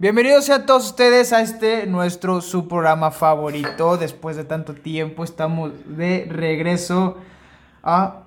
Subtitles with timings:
[0.00, 3.96] Bienvenidos sean todos ustedes a este nuestro su programa favorito.
[3.96, 7.16] Después de tanto tiempo estamos de regreso
[7.82, 8.22] a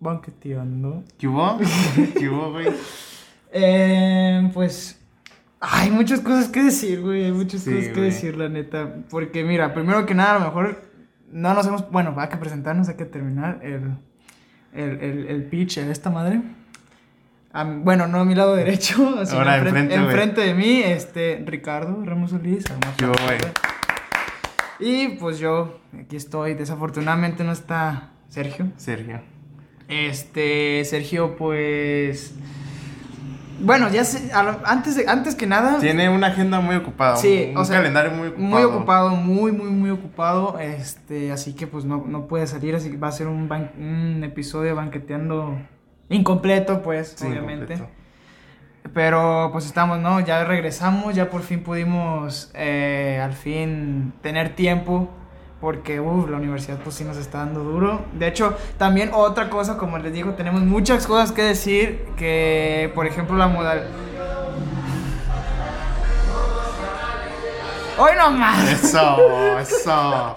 [0.00, 1.04] banqueteando.
[1.18, 1.58] ¿Qué hubo?
[2.18, 2.68] ¿Qué hubo, güey?
[3.52, 4.98] Eh, pues
[5.60, 7.24] hay muchas cosas que decir, güey.
[7.24, 8.04] Hay muchas Sí, cosas que güey.
[8.06, 8.94] decir, la neta.
[9.10, 10.82] Porque mira, primero que nada, a lo mejor
[11.30, 11.90] no nos hemos.
[11.90, 13.98] Bueno, hay que presentarnos, hay que terminar el,
[14.72, 16.40] el, el, el pitch de esta madre.
[17.52, 18.94] A bueno, no a mi lado derecho,
[19.26, 22.64] sino Ahora enfren- enfrente, de mí, este, Ricardo Ramos Solís.
[22.66, 22.92] hermoso.
[22.96, 23.38] ¿Qué hubo, güey?
[24.78, 26.54] Y pues yo, aquí estoy.
[26.54, 28.68] Desafortunadamente no está Sergio.
[28.76, 29.20] Sergio.
[29.88, 32.34] Este, Sergio, pues.
[33.62, 35.80] Bueno, ya sé, lo- antes, de- antes que nada.
[35.80, 37.16] Tiene una agenda muy ocupada.
[37.16, 38.48] Sí, un o sea, calendario muy ocupado.
[38.48, 40.58] Muy ocupado, muy, muy, muy ocupado.
[40.60, 43.72] Este, así que pues no, no puede salir, así que va a ser un, ban-
[43.76, 45.58] un episodio banqueteando
[46.10, 47.82] incompleto, pues, Sí, obviamente.
[48.94, 50.20] Pero pues estamos, ¿no?
[50.20, 55.08] Ya regresamos, ya por fin pudimos eh, al fin tener tiempo.
[55.60, 58.06] Porque, uff, la universidad pues sí nos está dando duro.
[58.14, 62.06] De hecho, también otra cosa, como les digo, tenemos muchas cosas que decir.
[62.16, 63.86] Que, por ejemplo, la modal...
[67.98, 68.72] ¡Hoy no más!
[68.72, 70.36] Eso, eso.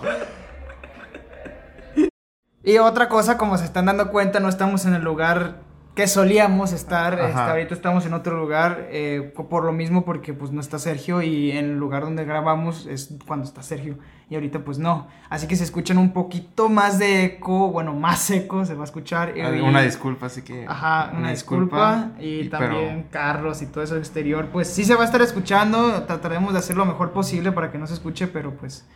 [2.61, 5.62] Y otra cosa, como se están dando cuenta, no estamos en el lugar
[5.95, 7.13] que solíamos estar.
[7.19, 8.87] Este, ahorita estamos en otro lugar.
[8.89, 11.21] eh, por lo mismo, porque pues no está Sergio.
[11.21, 13.97] Y en el lugar donde grabamos es cuando está Sergio.
[14.29, 15.07] Y ahorita pues no.
[15.29, 17.69] Así que se escuchan un poquito más de eco.
[17.69, 19.37] Bueno, más eco se va a escuchar.
[19.37, 20.65] y- Una disculpa, así que.
[20.67, 22.09] Ajá, una, disculpa.
[22.19, 24.47] Y pero- también carros y todo eso exterior.
[24.51, 26.03] Pues sí se va a estar escuchando.
[26.03, 28.87] Trataremos de hacer lo mejor posible para que no se escuche, pero pues,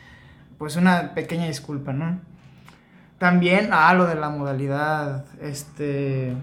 [0.58, 2.20] pues una pequeña disculpa, ¿no?
[3.20, 6.36] También, ah, lo de la modalidad, este,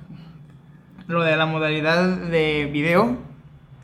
[1.06, 3.16] lo de la modalidad de video.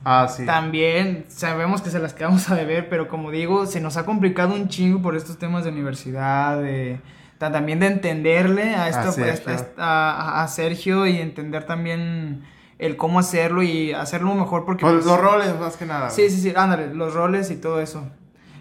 [0.05, 0.47] Ah, sí.
[0.47, 4.55] También sabemos que se las quedamos a deber, pero como digo, se nos ha complicado
[4.55, 7.01] un chingo por estos temas de universidad, de,
[7.39, 9.53] ta- también de entenderle a, esto, A Sergio.
[9.77, 12.45] a, a- Sergio y entender también
[12.79, 14.81] el cómo hacerlo y hacerlo mejor porque...
[14.83, 16.09] Pues, pues, los roles, más que nada.
[16.09, 18.09] Sí, sí, sí, ándale, los roles y todo eso.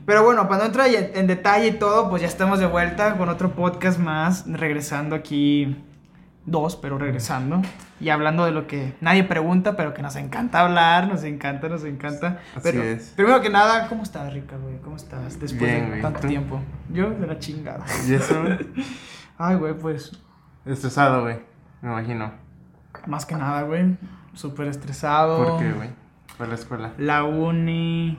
[0.06, 3.16] Pero bueno, para no entrar en en detalle y todo, pues ya estamos de vuelta
[3.16, 5.78] con otro podcast más, regresando aquí,
[6.46, 7.62] dos, pero regresando,
[8.00, 11.84] y hablando de lo que nadie pregunta, pero que nos encanta hablar, nos encanta, nos
[11.84, 12.40] encanta.
[12.56, 13.14] Así pero es.
[13.16, 14.78] primero que nada, ¿cómo estás, Rica, güey?
[14.82, 16.02] ¿Cómo estás después Bien, de güey.
[16.02, 16.60] tanto tiempo?
[16.90, 17.86] Yo de la chingada.
[18.08, 18.42] Y eso,
[19.38, 20.12] Ay, güey, pues
[20.66, 21.40] estresado, güey.
[21.82, 22.32] Me imagino.
[23.08, 23.98] más que nada, güey,
[24.34, 25.44] súper estresado.
[25.46, 25.90] ¿Por qué, güey?
[26.38, 26.94] Fue la escuela.
[26.98, 28.18] La uni.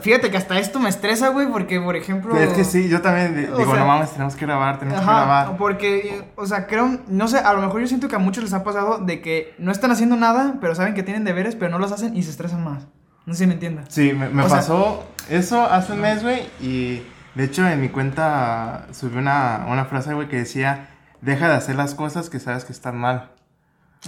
[0.00, 2.36] Fíjate que hasta esto me estresa, güey, porque, por ejemplo...
[2.36, 5.16] Es que sí, yo también digo, sea- no mames, tenemos que grabar, tenemos que Ajá,
[5.24, 5.56] grabar.
[5.56, 8.52] porque, o sea, creo, no sé, a lo mejor yo siento que a muchos les
[8.52, 11.78] ha pasado de que no están haciendo nada, pero saben que tienen deberes, pero no
[11.78, 12.86] los hacen y se estresan más.
[13.26, 13.86] No sé si me entiendas.
[13.88, 17.02] Sí, me, me O sea- pasó eso hace un mes, güey, y
[17.34, 20.88] de hecho en mi cuenta subí una, una frase, güey, que decía,
[21.20, 23.30] deja de hacer las cosas que sabes que están mal.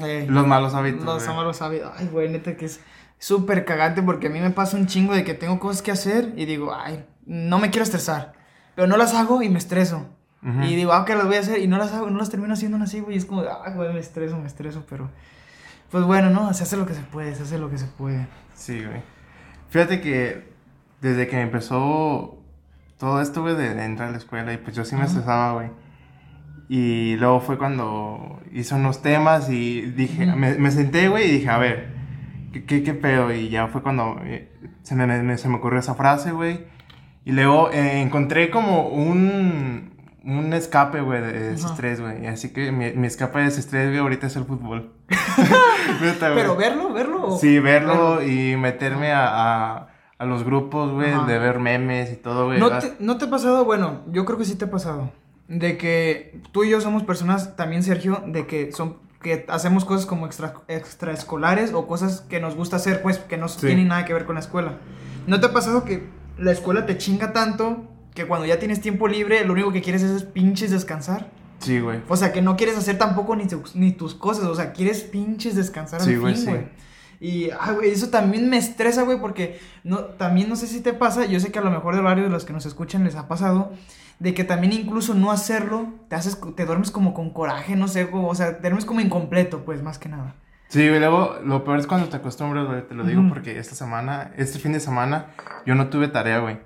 [0.02, 1.04] Eh, Los malos hábitos.
[1.04, 1.36] los güey.
[1.36, 1.90] malos hábitos.
[1.98, 2.78] Ay, güey, neta que es
[3.18, 6.32] súper cagante porque a mí me pasa un chingo de que tengo cosas que hacer
[6.36, 8.32] y digo, ay, no me quiero estresar.
[8.74, 10.06] Pero no las hago y me estreso.
[10.40, 12.54] Y digo, ah, que las voy a hacer y no las hago, no las termino
[12.54, 13.16] haciendo así, güey.
[13.16, 15.10] Es como, ay, güey, me estreso, me estreso, pero...
[15.90, 16.52] Pues bueno, ¿no?
[16.54, 18.28] Se hace lo que se puede, se hace lo que se puede.
[18.54, 19.02] Sí, güey.
[19.70, 20.52] Fíjate que
[21.00, 22.38] desde que empezó
[22.98, 25.10] todo esto, güey, de, de entrar a la escuela, y pues yo sí me Ajá.
[25.10, 25.70] estresaba, güey.
[26.68, 31.48] Y luego fue cuando hice unos temas y dije, me, me senté, güey, y dije,
[31.48, 31.97] a ver,
[32.52, 33.32] ¿qué, qué, qué pedo?
[33.32, 34.50] Y ya fue cuando eh,
[34.82, 36.64] se, me, me- se me ocurrió esa frase, güey.
[37.24, 39.90] Y luego eh, encontré como un,
[40.24, 41.74] un escape, güey, de, de ese Ajá.
[41.74, 42.26] estrés, güey.
[42.26, 44.92] Así que mi, mi escape de ese estrés, güey, ahorita es el fútbol.
[46.00, 46.32] Neta.
[46.34, 47.36] Pero verlo, verlo.
[47.38, 49.26] Sí, verlo y meterme a,
[49.76, 49.88] a,
[50.18, 52.58] a los grupos, güey, de ver memes y todo, güey.
[52.58, 53.64] ¿No Ah, te, ¿No te ha pasado?
[53.64, 55.10] Bueno, yo creo que sí te ha pasado.
[55.48, 60.06] De que tú y yo somos personas, también Sergio, de que son que hacemos cosas
[60.06, 63.66] como extra, extraescolares o cosas que nos gusta hacer, pues, que no Sí.
[63.66, 64.78] tienen nada que ver con la escuela.
[65.26, 67.84] ¿No te ha pasado que la escuela te chinga tanto
[68.14, 71.30] que cuando ya tienes tiempo libre, lo único que quieres es pinches descansar?
[71.60, 72.00] Sí, güey.
[72.08, 75.02] O sea, que no quieres hacer tampoco ni, tus- ni tus cosas, o sea, quieres
[75.02, 76.50] pinches descansar Sí, al güey, fin, sí.
[76.50, 76.68] güey.
[77.20, 80.92] Y, ay, güey, eso también me estresa, güey, porque no, también no sé si te
[80.92, 83.16] pasa, yo sé que a lo mejor de varios de los que nos escuchan les
[83.16, 83.72] ha pasado,
[84.18, 88.08] de que también incluso no hacerlo, te haces, te duermes como con coraje, no sé,
[88.12, 90.34] o sea, te duermes como incompleto, pues, más que nada.
[90.68, 93.74] Sí, güey, luego lo peor es cuando te acostumbras, güey, te lo digo porque esta
[93.74, 95.26] semana, este fin de semana,
[95.64, 96.58] yo no tuve tarea, güey.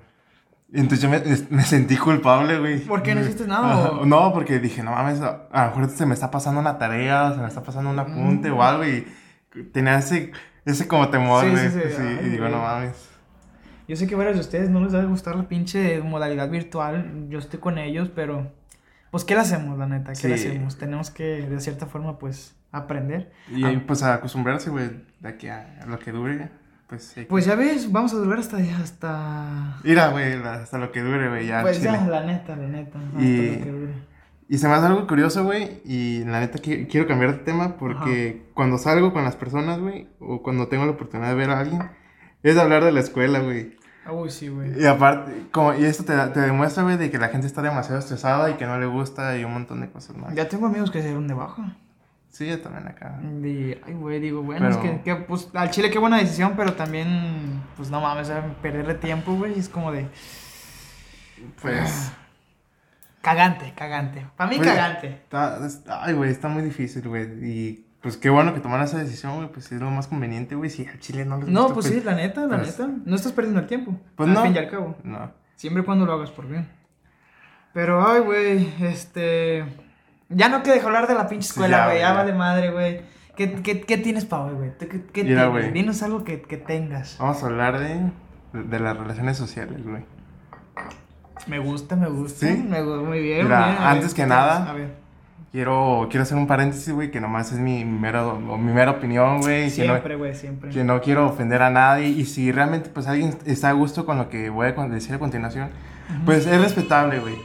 [0.73, 1.21] Entonces yo me,
[1.55, 2.79] me sentí culpable, güey.
[2.79, 3.91] ¿Por qué no hiciste nada, Ajá.
[4.05, 7.41] No, porque dije, no mames, a, lo mejor se me está pasando una tarea, se
[7.41, 8.57] me está pasando un apunte Mm.
[8.57, 9.05] o algo y
[9.71, 10.31] tenía ese,
[10.65, 11.69] ese como temor, Sí, güey.
[11.69, 11.89] sí, sí.
[11.95, 13.09] Sí, Ay, y digo, no mames.
[13.87, 17.27] Yo sé que varios de ustedes no les va a gustar la pinche modalidad virtual.
[17.29, 18.51] Yo estoy con ellos, pero.
[19.11, 20.13] Pues, ¿qué le hacemos, la neta?
[20.13, 20.47] ¿Qué le Sí.
[20.47, 20.77] hacemos?
[20.77, 23.31] Tenemos que, de cierta forma, pues, aprender.
[23.53, 23.83] Y Ah.
[23.85, 24.89] pues a acostumbrarse, güey,
[25.19, 26.49] de aquí a, a lo que dure,
[26.87, 27.15] pues.
[27.29, 28.57] Pues ya ves, vamos a durar hasta.
[28.57, 29.77] hasta...
[29.83, 31.61] Mira, güey, hasta lo que dure, güey, ya.
[31.61, 31.91] Pues chile.
[31.93, 32.99] ya, la neta, la neta.
[32.99, 34.13] Hasta Y- lo que dure.
[34.49, 37.77] Y se me hace algo curioso, güey, y la neta qui- quiero cambiar de tema
[37.77, 41.59] porque cuando salgo con las personas, güey, o cuando tengo la oportunidad de ver a
[41.59, 41.81] alguien,
[42.49, 43.77] es hablar de la escuela, güey.
[44.11, 44.81] Uy, sí, güey.
[44.81, 47.99] Y aparte, como, y esto te, te demuestra, güey, de que la gente está demasiado
[47.99, 50.35] estresada y que no le gusta y un montón de cosas más.
[50.35, 51.77] Ya tengo amigos que se dieron de baja.
[52.29, 53.19] Sí, yo también acá.
[53.21, 56.73] Y, ay, güey, digo, bueno, es que, que, pues, al chile qué buena decisión, pero
[56.73, 60.07] también, pues, no mames, o sea, perderle tiempo, güey, es como de...
[61.61, 62.11] Pues,
[63.21, 64.25] Cagante, cagante.
[64.35, 65.07] Para mí, Pues, cagante.
[65.07, 67.23] está, es- ay, güey, está muy difícil, güey.
[67.41, 70.69] Y pues qué bueno que tomaron esa decisión, güey, pues es lo más conveniente, güey,
[70.69, 72.91] si al chile no les No, gusta, pues sí, la neta, la pues- neta.
[73.05, 73.97] No estás perdiendo el tiempo.
[74.15, 74.43] Pues al no.
[74.43, 74.95] fin y al cabo.
[75.03, 75.31] No.
[75.55, 76.67] Siempre y cuando lo hagas por bien.
[77.73, 79.65] Pero, ay, güey, este...
[80.29, 81.95] Ya no dejar hablar de la pinche Sí, escuela, ya, güey.
[81.95, 82.13] güey, Ya ya.
[82.13, 83.01] vale madre, güey.
[83.35, 84.77] ¿Qué, qué, qué tienes para hoy, güey?
[84.77, 85.73] ¿Qué, qué Mira, tienes?
[85.73, 87.17] Dinos algo que, que tengas.
[87.19, 88.11] Vamos a hablar de,
[88.53, 90.03] de las relaciones sociales, güey.
[91.47, 92.47] Me gusta, me gusta.
[92.47, 92.53] ¿Sí?
[92.67, 93.77] Me gu- muy bien, Mira, bien.
[93.79, 94.69] Antes que ¿qué nada?
[94.69, 94.95] A ver.
[95.53, 99.65] Quiero, quiero hacer un paréntesis, güey, que nomás es mi mera, mi mera opinión, güey.
[99.65, 100.71] No, Siempre, güey, siempre.
[100.71, 102.07] que no quiero ofender a nadie.
[102.07, 105.19] Y si realmente, pues, alguien está a gusto con lo que voy a decir a
[105.19, 105.69] continuación,
[106.25, 107.35] pues es respetable, güey.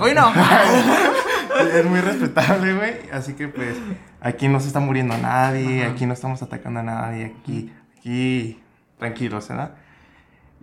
[0.00, 0.32] Hoy no.
[1.72, 2.94] es muy respetable, güey.
[3.12, 3.76] Así que, pues,
[4.20, 5.92] aquí no se está muriendo nadie, Ajá.
[5.92, 8.60] aquí no estamos atacando a nadie, aquí, aquí,
[8.98, 9.76] tranquilos, ¿verdad?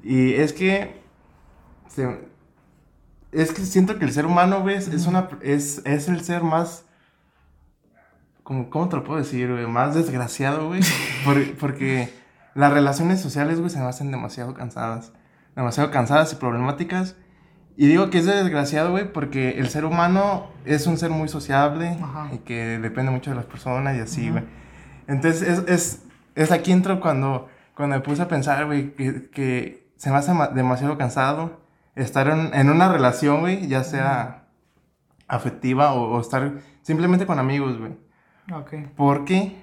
[0.03, 1.01] Y es que,
[1.88, 2.32] se-
[3.33, 6.85] es que siento que el ser humano, güey, es, una, es, es el ser más,
[8.44, 9.65] como, ¿cómo te lo puedo decir, güey?
[9.68, 10.81] Más desgraciado, güey.
[11.25, 12.13] Por- porque
[12.56, 15.12] las relaciones sociales, güey, se me hacen demasiado cansadas.
[15.56, 17.15] Demasiado cansadas y problemáticas.
[17.75, 21.97] Y digo que es desgraciado, güey, porque el ser humano es un ser muy sociable
[22.01, 22.30] Ajá.
[22.31, 24.44] y que depende mucho de las personas y así, güey.
[25.07, 26.01] Entonces, es, es,
[26.35, 30.33] es aquí entro cuando, cuando me puse a pensar, güey, que, que se me hace
[30.33, 31.62] ma- demasiado cansado
[31.95, 34.48] estar en, en una relación, güey, ya sea
[35.28, 37.94] afectiva o, o estar simplemente con amigos, güey.
[38.54, 38.74] ok.
[38.95, 39.56] Porque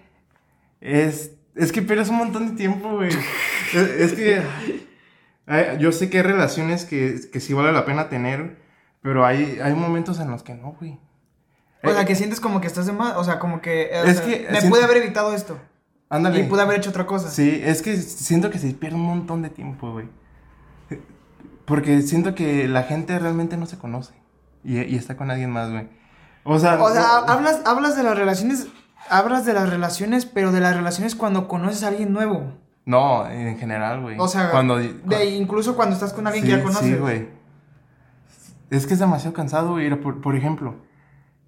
[0.81, 3.11] es, es que pierdes un montón de tiempo, güey.
[3.75, 4.43] es, es que
[5.47, 8.59] hay- yo sé que hay relaciones que, que sí vale la pena tener,
[9.03, 10.99] pero hay, hay momentos en los que no, güey.
[11.83, 13.17] O sea, Eh, que sientes como que estás de más.
[13.17, 13.85] O sea, como que.
[13.85, 15.59] eh, o Es sea, que Me siento- pude haber evitado esto.
[16.11, 16.41] Ándale.
[16.41, 17.31] Y pude haber hecho otra cosa.
[17.31, 20.07] Sí, es que siento que se pierde un montón de tiempo, güey.
[21.71, 24.13] Porque siento que la gente realmente no se conoce.
[24.63, 25.89] Y, y está con alguien más, güey.
[26.45, 28.67] O sea, O sea, no- hablas, hablas de las relaciones.
[29.09, 32.53] Hablas de las relaciones, pero de las relaciones cuando conoces a alguien nuevo.
[32.85, 34.17] no, en general, güey.
[34.19, 36.87] O sea, cuando, de, incluso cuando estás con alguien sí, que ya conoces.
[36.89, 37.29] Sí, güey.
[38.69, 39.89] Es que es demasiado cansado, güey.
[40.01, 40.75] Por, por ejemplo,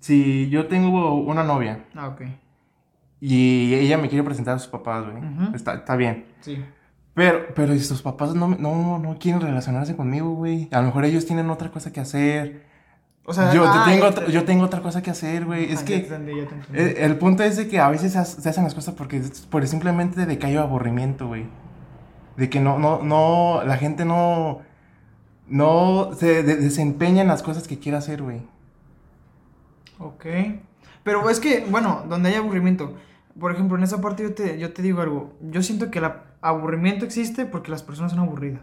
[0.00, 2.22] si yo tengo una novia Ah, ok.
[3.20, 5.18] y ella me quiere presentar a sus papás, güey.
[5.18, 5.54] Ujú.
[5.54, 6.26] está, está bien.
[6.40, 6.64] Sí.
[7.14, 10.68] Pero, pero sus papás no, no, no quieren relacionarse conmigo, güey.
[10.72, 12.64] A lo mejor ellos tienen otra cosa que hacer.
[13.24, 15.70] O sea, yo, ah, tengo ya otra, yo tengo otra cosa que hacer, güey.
[15.70, 16.32] Es Ah, que entendí,
[16.72, 19.22] el, el punto es de que a veces se, ha- se hacen las cosas porque
[19.50, 21.46] por simplemente de que hay aburrimiento, güey.
[22.36, 24.60] De que no, no, no, la gente no,
[25.46, 28.40] no se de- desempeña en las cosas que quiere hacer, güey.
[29.98, 30.26] Ok.
[31.04, 32.94] Pero es que, bueno, donde hay aburrimiento.
[33.38, 35.34] Por ejemplo, en esa parte yo te, yo te digo algo.
[35.42, 38.62] Yo siento que el ap- aburrimiento existe porque las personas son aburridas.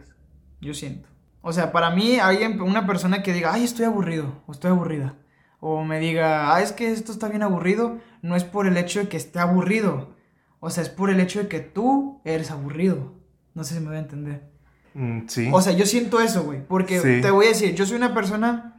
[0.62, 1.10] Yo siento.
[1.42, 5.16] O sea, para mí, alguien, una persona que diga, ay, estoy aburrido, o estoy aburrida.
[5.62, 9.00] O me diga, ah, es que esto está bien aburrido, no es por el hecho
[9.00, 10.14] de que esté aburrido.
[10.60, 13.14] O sea, es por el hecho de que tú eres aburrido.
[13.56, 14.50] No sé si me voy a entender.
[14.94, 15.50] Mm, sí.
[15.54, 16.66] O sea, yo siento eso, güey.
[16.68, 17.22] Porque Sí.
[17.22, 18.76] te voy a decir, yo soy una persona.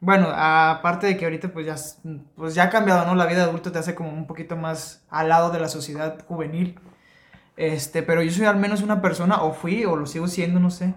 [0.00, 1.76] Bueno, aparte de que ahorita pues ya,
[2.34, 3.14] pues ya ha cambiado, ¿no?
[3.14, 6.24] La vida de adulto te hace como un poquito más al lado de la sociedad
[6.26, 6.80] juvenil.
[7.60, 10.70] Este, pero yo soy al menos una persona, o fui, o lo sigo siendo, no
[10.70, 10.94] sé,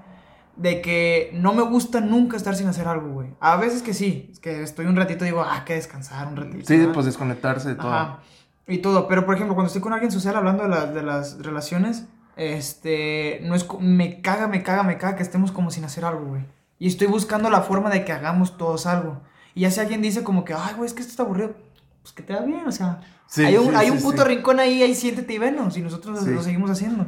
[0.55, 3.29] de que no me gusta nunca estar sin hacer algo, güey.
[3.41, 6.37] A veces que sí, es que estoy un ratito y digo, ah, que descansar un
[6.37, 6.65] ratito.
[6.65, 6.93] sí, ¿verdad?
[6.93, 7.91] pues desconectarse de todo.
[7.93, 8.19] Ajá.
[8.65, 11.37] Y todo, pero por ejemplo, cuando estoy con alguien social hablando de, la- de las
[11.43, 12.05] relaciones,
[12.37, 16.25] este, no es, me caga, me caga, me caga que estemos como sin hacer algo,
[16.27, 16.45] güey.
[16.79, 19.21] Y estoy buscando la forma de que hagamos todos algo.
[19.55, 21.55] Y ya si alguien dice como que, ay, güey, es que esto está aburrido,
[22.01, 23.01] pues que te va bien, o sea,
[23.33, 26.23] Sí, hay un, sí, hay un puto rincón ahí, ahí siéntete y venos, y nosotros
[26.23, 27.07] lo seguimos haciendo.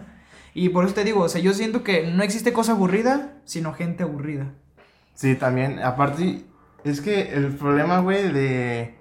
[0.56, 3.74] Y por eso te digo, o sea, yo siento que no existe cosa aburrida, sino
[3.74, 4.48] gente aburrida.
[5.14, 6.42] Sí, también, aparte,
[6.84, 8.96] es que el problema, güey, de...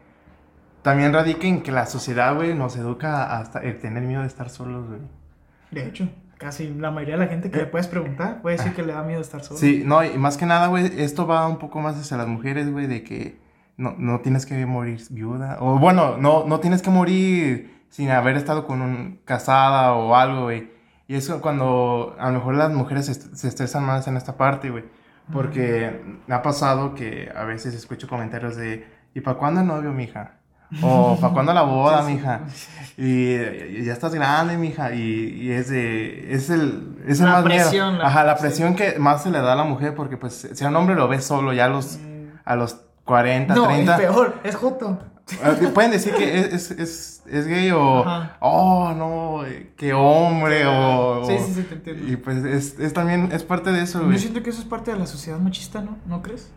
[0.83, 4.51] También radica en que la sociedad, güey, nos educa hasta el tener miedo de estar
[4.51, 5.01] solos, güey.
[5.71, 8.83] De hecho, casi la mayoría de la gente que le puedes preguntar puede decir que
[8.83, 9.59] le da miedo estar solo.
[9.59, 12.71] Sí, no, y más que nada, güey, esto va un poco más hacia las mujeres,
[12.71, 13.43] güey, de que
[13.77, 15.57] no, no tienes que morir viuda.
[15.61, 20.43] O bueno, no, no tienes que morir sin haber estado con un casada o algo,
[20.45, 20.71] güey.
[21.07, 24.71] Y eso cuando a lo mejor las mujeres se, se estresan más en esta parte,
[24.71, 24.85] güey.
[25.33, 29.93] Porque me ha pasado que a veces escucho comentarios de, ¿y para cuándo el novio,
[29.93, 30.33] mija?
[30.83, 32.41] O ¿para cuándo la boda, mija?
[32.97, 34.93] Y, y ya estás grande, mija.
[34.95, 35.01] Y,
[35.43, 37.63] y es de, es el, es el La más miedo.
[37.63, 38.43] presión, la- Ajá, la sí.
[38.43, 40.95] presión que más se le da a la mujer porque pues si a un hombre
[40.95, 41.99] lo ves solo ya a los,
[42.45, 43.95] a los 40, No, 30.
[43.95, 44.99] es peor, es Joto.
[45.43, 48.37] Eh, Pueden decir que es, es, es, es gay o, Ajá.
[48.41, 51.25] oh, no, eh, qué hombre o...
[51.27, 52.13] Sí, sí, sí, te entiendo.
[52.13, 54.19] Y pues es, es también, es parte de eso, Yo güey.
[54.19, 55.97] siento que eso es parte de la sociedad machista, ¿no?
[56.07, 56.51] ¿No crees?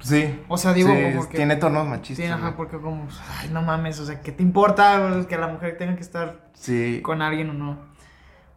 [0.00, 0.38] Sí.
[0.46, 2.24] O sea, digo, Sí, como que- Tiene tonos machistas.
[2.24, 3.08] Sí, ajá, porque como,
[3.40, 7.00] ay, no mames, o sea, ¿qué te importa que la mujer tenga que estar Sí,
[7.02, 7.78] con alguien o no?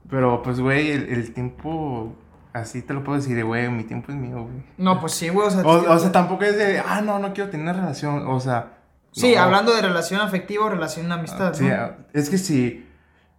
[0.10, 2.16] pero pues, güey, el, el tiempo,
[2.54, 4.64] así te lo puedo decir, de, güey, mi tiempo es mío, güey.
[4.78, 5.62] No, pues sí, güey, o sea...
[5.62, 8.78] O, o sea, tampoco es de, ah, no, no quiero tener relación, o sea...
[9.14, 9.42] Sí, no.
[9.42, 11.76] hablando de relación afectiva o relación de amistad, Sí, ¿no?
[11.76, 12.88] ah, es que si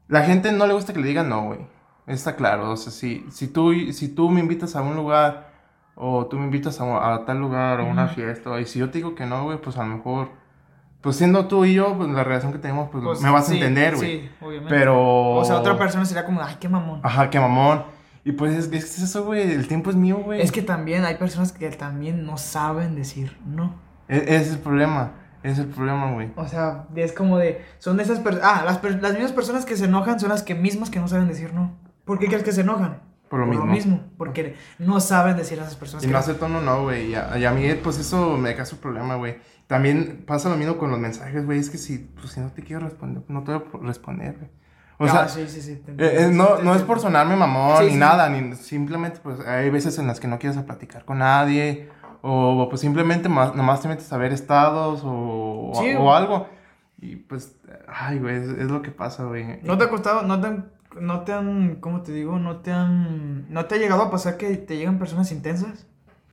[0.09, 1.61] la gente no le gusta que le digan no, güey.
[2.07, 5.51] Está claro, o sea, si, si, tú, si tú me invitas a un lugar
[5.95, 8.91] o tú me invitas a, a tal lugar o a una fiesta y si yo
[8.91, 10.31] te digo que no, güey, pues a lo mejor,
[11.01, 13.53] pues siendo tú y yo, pues la relación que tenemos, pues, Pues, me vas a
[13.53, 14.21] sí, entender, güey.
[14.23, 14.75] Sí, obviamente.
[14.75, 15.31] Pero...
[15.37, 17.01] O sea, otra persona sería como, ay, qué mamón.
[17.03, 17.85] Ajá, qué mamón.
[18.25, 20.41] Y pues es, es eso, güey, el tiempo es mío, güey.
[20.41, 23.81] Es que también hay personas que también no saben decir no.
[24.09, 26.31] E- ese es el problema, ese es el problema, güey.
[26.37, 27.63] O sea, es como de.
[27.79, 28.49] Son esas personas.
[28.49, 31.09] Ah, las, per- las mismas personas que se enojan son las que mismas que no
[31.09, 31.77] saben decir no.
[32.05, 33.01] ¿Por qué crees que se enojan?
[33.29, 34.05] Por lo mismo.
[34.19, 37.11] Porque no saben decir a esas personas Y que no hace tono, no, güey.
[37.13, 39.37] Y, a y a mí, pues eso me causa un problema, güey.
[39.67, 41.59] También pasa lo mismo con los mensajes, güey.
[41.59, 44.51] Es que si, pues, si no te quiero responder, no te voy a responder, güey.
[44.99, 45.77] O Ah, sea, sí, sí, sí.
[45.77, 49.99] te eh, eh, no, es por sonarme mamón ni nada, ni simplemente, pues hay veces
[49.99, 51.89] en las que no quieres a platicar con nadie.
[52.25, 56.47] O pues simplemente más, nomás te metes a ver estados o, o algo.
[57.01, 57.57] Y pues,
[57.89, 59.59] ay, güey, es, es lo que pasa, güey.
[59.63, 60.71] ¿No te ha costado, no te han,
[61.01, 62.39] no te han, ¿cómo te digo?
[62.39, 65.89] ¿No te han, no te ha llegado a pasar que te llegan personas intensas?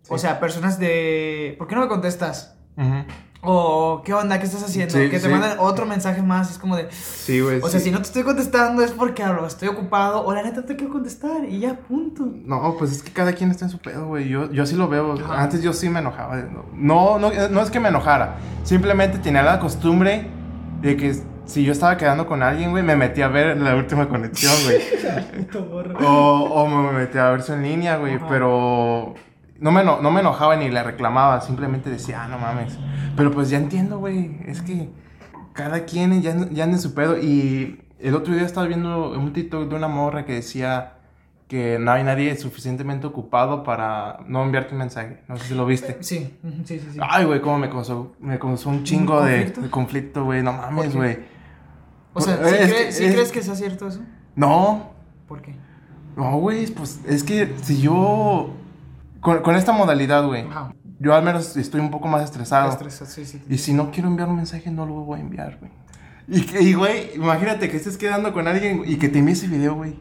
[0.10, 2.56] O sea, personas de, ¿por qué no me contestas?
[2.78, 3.06] Ujú.
[3.42, 4.38] O, ¿qué onda?
[4.38, 4.94] ¿Qué estás haciendo?
[4.94, 5.28] Sí, que te sí.
[5.30, 7.62] mandan otro mensaje más, es como de, Sí, güey.
[7.62, 7.86] o sea, sí.
[7.86, 10.92] si no te estoy contestando es porque o estoy ocupado o la neta te quiero
[10.92, 12.28] contestar y ya, punto.
[12.44, 14.28] No, pues es que cada quien está en su pedo, güey.
[14.28, 15.14] Yo, yo sí lo veo.
[15.14, 15.42] Ajá.
[15.44, 16.36] Antes yo sí me enojaba.
[16.74, 18.36] No, no, no es que me enojara.
[18.64, 20.28] Simplemente tenía la costumbre
[20.82, 21.16] de que
[21.46, 24.82] si yo estaba quedando con alguien, güey, me metí a ver la última conexión, güey.
[26.06, 28.20] o, o me metí a ver su en línea, güey.
[28.28, 29.16] Pero
[29.60, 31.42] no me, eno- no me enojaba ni le reclamaba.
[31.42, 32.78] Simplemente decía, ah, no mames.
[33.16, 34.38] Pero pues ya entiendo, güey.
[34.46, 34.90] Es que
[35.54, 37.18] cada quien ya, ya anda en su pedo.
[37.18, 40.94] Y el otro día estaba viendo un TikTok de una morra que decía
[41.48, 45.24] que no hay nadie suficientemente ocupado para no enviarte un mensaje.
[45.28, 45.98] No sé si lo viste.
[46.02, 47.00] Sí, sí, sí, sí.
[47.02, 49.62] Ay, güey, cómo me causó, me causó un chingo de conflicto?
[49.62, 50.44] de conflicto, güey.
[50.44, 51.18] No ¿Por mames, güey.
[52.14, 54.00] o sea, es ¿sí, es- crees que sea cierto eso?
[54.36, 54.92] No,
[55.28, 55.56] ¿Por qué?
[56.16, 58.52] no, güey, pues es que si yo...
[59.22, 60.74] Con, con esta modalidad, güey, Ajá.
[61.00, 62.70] yo al menos estoy un poco más estresado.
[62.72, 63.42] Estresa, sí, sí.
[63.50, 65.72] Y si no quiero enviar un mensaje, no lo voy a enviar, güey.
[66.28, 70.00] Y, güey, imagínate que estés quedando con alguien y que te envíe ese video, güey.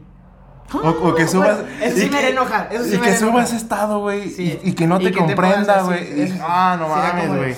[0.71, 1.61] O, o que Ah, subas.
[1.63, 3.99] bueno, eso sí y me que- enojar, eso sí y me que haría subas estado,
[4.01, 4.29] güey.
[4.29, 4.59] Sí.
[4.63, 6.31] Y, y que no Y te que comprenda, güey.
[6.41, 7.55] Ah, no mames, güey.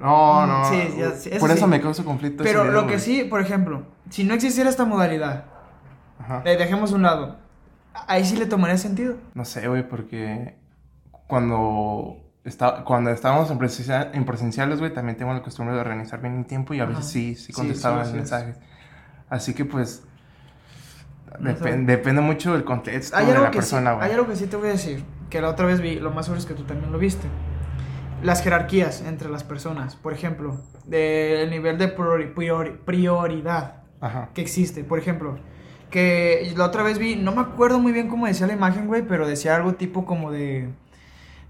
[0.00, 0.70] No, Mm, no.
[0.70, 2.44] sí, ya, sí, eso Por eso me causa conflicto.
[2.44, 3.00] Pero video, lo que güey.
[3.00, 5.46] sí, por ejemplo, si no existiera esta modalidad,
[6.20, 6.42] Ajá.
[6.44, 7.38] eh, dejemos un lado,
[8.06, 9.16] ahí sí le tomaría sentido.
[9.34, 10.54] No sé, güey, porque
[11.28, 16.20] cuando, está, cuando estábamos en, presencia- en presenciales, güey, también tengo la costumbre de organizar
[16.20, 17.08] bien mi tiempo y a veces Ajá.
[17.10, 18.56] sí, sí Sí, contestaba sí, los sí, mensajes.
[19.30, 20.02] Así que, pues,
[21.38, 21.76] No depen- sé.
[21.84, 24.06] depende mucho del contexto Hay de la persona, güey.
[24.08, 26.24] hay algo que sí te voy a decir, que la otra vez vi, lo más
[26.26, 27.28] seguro es que tú también lo viste.
[28.22, 30.56] Las jerarquías entre las personas, por ejemplo,
[30.86, 34.30] del nivel de priori- priori- prioridad Ajá.
[34.34, 34.82] que existe.
[34.82, 35.38] Por ejemplo,
[35.90, 39.02] que la otra vez vi, no me acuerdo muy bien cómo decía la imagen, güey,
[39.02, 40.70] pero decía algo tipo como de,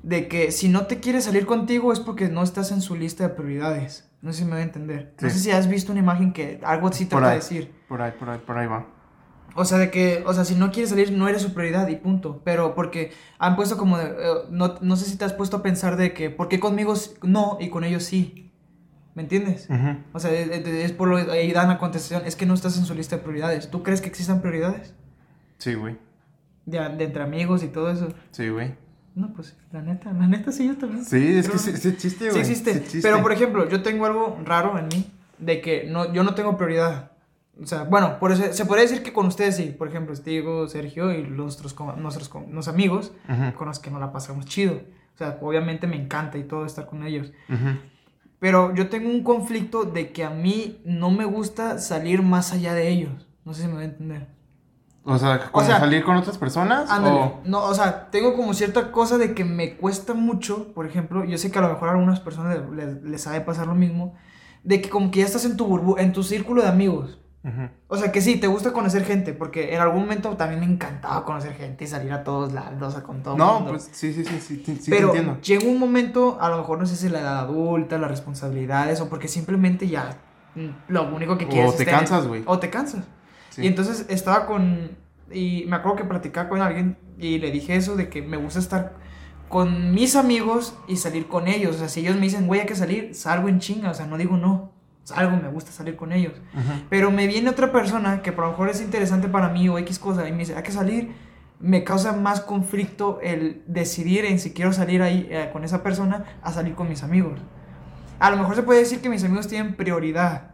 [0.03, 3.25] de que si no te quiere salir contigo es porque no estás en su lista
[3.29, 4.09] de prioridades.
[4.23, 5.15] No sé si me voy a entender.
[5.21, 5.35] No Sí.
[5.37, 7.39] sé si has visto una imagen que algo así trata de ahí.
[7.39, 7.73] decir.
[7.89, 8.87] Por ahí, por ahí, por ahí va.
[9.55, 11.97] O sea, de que, o sea, si no quieres salir, no eres su prioridad y
[11.97, 12.43] punto.
[12.45, 14.15] Pero porque han puesto como de, eh,
[14.51, 17.57] no, no sé si te has puesto a pensar de que, ¿por qué conmigo no
[17.61, 18.53] y con ellos sí?
[19.15, 19.69] ¿Me entiendes?
[19.69, 19.99] Ujú.
[20.13, 22.77] O sea, es, es- es por lo ahí dan la contestación, es que no estás
[22.79, 23.69] en su lista de prioridades.
[23.69, 24.95] ¿Tú crees que existan prioridades?
[25.59, 25.97] Sí, güey.
[26.67, 28.09] De, de entre amigos y todo eso.
[28.31, 28.75] Sí, güey.
[29.15, 31.05] No, pues, la neta, la neta sí, yo también.
[31.05, 32.41] Sí, es Creo- que sí, sí existe, Sí güey.
[32.41, 32.73] existe.
[32.73, 33.09] Sí existe.
[33.09, 36.57] Pero, por ejemplo, yo tengo algo raro en mí, de que no, yo no tengo
[36.57, 37.13] prioridad.
[37.61, 39.75] O sea, bueno, por eso, se podría decir que con ustedes sí.
[39.77, 43.13] Por ejemplo, Diego, Sergio y nuestros, nuestros, nuestros amigos
[43.57, 44.75] con los que nos la pasamos chido.
[45.15, 47.33] O sea, obviamente me encanta y todo estar con ellos.
[48.39, 52.73] Pero yo tengo un conflicto de que a mí no me gusta salir más allá
[52.75, 53.27] de ellos.
[53.45, 54.29] No sé si me voy a entender.
[55.11, 56.91] O sea, ¿como salir con otras personas?
[56.91, 57.41] O...
[57.45, 61.39] No, o sea, tengo como cierta cosa de que me cuesta mucho, por ejemplo, yo
[61.39, 64.15] sé que a lo mejor a algunas personas les, les, sabe pasar lo mismo,
[64.65, 67.19] de que como que ya estás en tu burbu en tu círculo de amigos.
[67.87, 71.25] O sea, que sí, te gusta conocer gente, porque en algún momento también me encantaba
[71.25, 74.39] conocer gente y salir a todos lados, a con todo No, pues sí, sí, sí,
[74.41, 77.97] sí, sí Pero llega un momento, a lo mejor no sé si la edad adulta,
[77.97, 80.19] las responsabilidades, o porque simplemente ya
[80.57, 82.43] mm, lo único que quieres o te cansas, güey.
[82.45, 83.05] O te cansas.
[83.57, 84.97] Y entonces estaba con...
[85.31, 88.59] Y me acuerdo que platicaba con alguien y le dije eso de que me gusta
[88.59, 88.95] estar
[89.49, 91.77] con mis amigos y salir con ellos.
[91.77, 93.91] O sea, si ellos me dicen, güey, hay que salir, salgo en chinga.
[93.91, 94.79] O sea, no digo no
[95.13, 96.33] algo, me gusta salir con ellos.
[96.89, 99.99] Pero me viene otra persona que por lo mejor es interesante para mí o X
[99.99, 101.13] cosa y me dice, hay que salir.
[101.61, 106.25] Me causa más conflicto el decidir en si quiero salir ahí eh, con esa persona
[106.43, 107.41] a salir con mis amigos.
[108.21, 110.53] A lo mejor se puede decir que mis amigos tienen prioridad.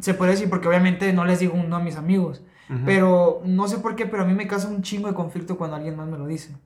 [0.00, 2.42] Se puede decir porque obviamente no les digo un no a mis amigos.
[2.86, 5.76] Pero no sé por qué, pero a mí me causa un chingo de conflicto cuando
[5.76, 6.56] alguien más me lo dice.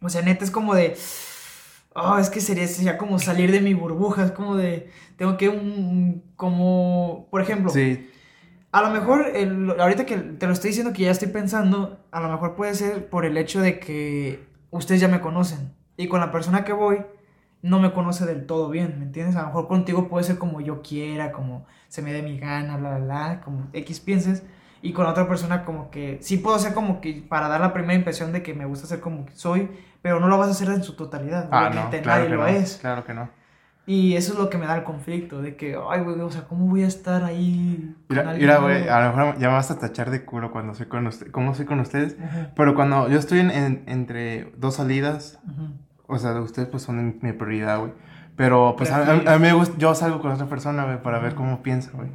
[0.00, 0.96] O sea, neta es como de
[1.94, 5.48] oh, es que sería, sería como salir de mi burbuja, es como de, tengo que
[5.48, 8.10] un, como, por ejemplo, sí.
[8.72, 12.20] a lo mejor, el, ahorita que te lo estoy diciendo que ya estoy pensando, a
[12.20, 16.20] lo mejor puede ser por el hecho de que ustedes ya me conocen y con
[16.20, 16.98] la persona que voy
[17.62, 19.36] no me conoce del todo bien, ¿me entiendes?
[19.36, 22.76] A lo mejor contigo puede ser como yo quiera, como se me dé mi gana,
[22.76, 24.42] bla, bla, bla, como X pienses.
[24.80, 27.94] Y con otra persona como que sí puedo ser como que para dar la primera
[27.94, 29.68] impresión de que me gusta ser como que soy,
[30.00, 31.50] pero no lo vas a hacer en su totalidad.
[31.50, 32.78] Ah, Obviamente nadie lo es.
[32.78, 33.28] Claro que no.
[33.86, 36.44] Y eso es lo que me da el conflicto, de que, ay, güey, o sea,
[36.44, 37.94] ¿cómo voy a estar ahí?
[38.08, 41.06] Mira, güey, a lo mejor ya me vas a tachar de culo cuando soy con
[41.08, 42.16] ustedes, ¿cómo soy con ustedes?
[42.54, 45.40] Pero cuando yo estoy en, entre dos salidas,
[46.06, 47.92] o sea, de ustedes pues son mi prioridad, güey.
[48.40, 51.62] Pero pues a, mí me gusta, yo salgo con otra persona, güey, para ver cómo
[51.62, 52.08] piensa, güey.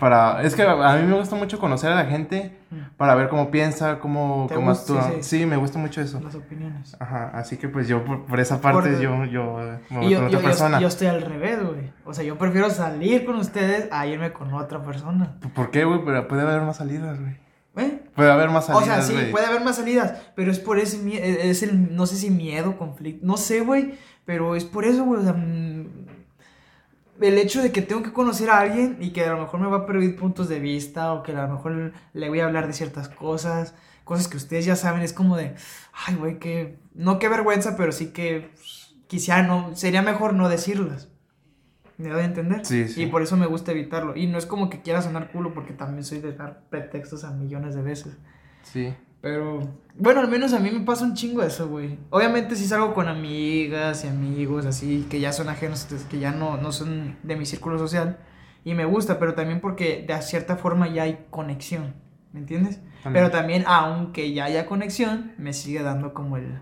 [0.00, 2.58] Para, es que a mí me gusta mucho conocer a la gente
[2.96, 5.12] para ver cómo piensa, cómo, cómo actúa.
[5.20, 6.18] Sí, me gusta mucho eso.
[6.20, 6.96] Las opiniones.
[6.98, 9.56] Ajá, así que pues yo por, esa parte yo, yo
[9.90, 10.80] me voy con otra persona.
[10.80, 11.92] Yo, estoy al revés, güey.
[12.04, 15.36] O sea, yo prefiero salir con ustedes a irme con otra persona.
[15.54, 16.04] ¿Por qué, güey?
[16.04, 17.36] Pero puede haber más salidas, güey.
[17.76, 18.02] ¿Eh?
[18.20, 19.04] Puede haber más salidas.
[19.04, 22.06] O sea, sí, puede haber más salidas, pero es por ese miedo, es el, no
[22.06, 23.94] sé si miedo, conflicto, no sé, güey,
[24.26, 25.86] pero es por eso, güey, o sea, mm,
[27.22, 29.68] el hecho de que tengo que conocer a alguien y que a lo mejor me
[29.68, 32.66] va a perder puntos de vista o que a lo mejor le voy a hablar
[32.66, 35.54] de ciertas cosas, cosas que ustedes ya saben, es como de,
[36.06, 38.50] ay, güey, que, no qué vergüenza, pero sí que
[39.06, 41.08] quizá no, sería mejor no decirlas.
[42.00, 42.64] ¿Me doy a entender?
[42.64, 43.02] Sí, sí.
[43.02, 44.16] Y por eso me gusta evitarlo.
[44.16, 47.30] Y no es como que quiera sonar culo porque también soy de dar pretextos a
[47.32, 48.16] millones de veces.
[48.62, 48.94] Sí.
[49.20, 49.60] Pero,
[49.96, 51.98] bueno, al menos a mí me pasa un chingo eso, güey.
[52.08, 56.56] Obviamente si salgo con amigas y amigos así, que ya son ajenos, que ya no,
[56.56, 58.18] no son de mi círculo social.
[58.64, 61.94] Y me gusta, pero también porque de cierta forma ya hay conexión,
[62.32, 62.80] ¿me entiendes?
[63.12, 66.60] Pero también, aunque ya haya conexión, me sigue dando como el,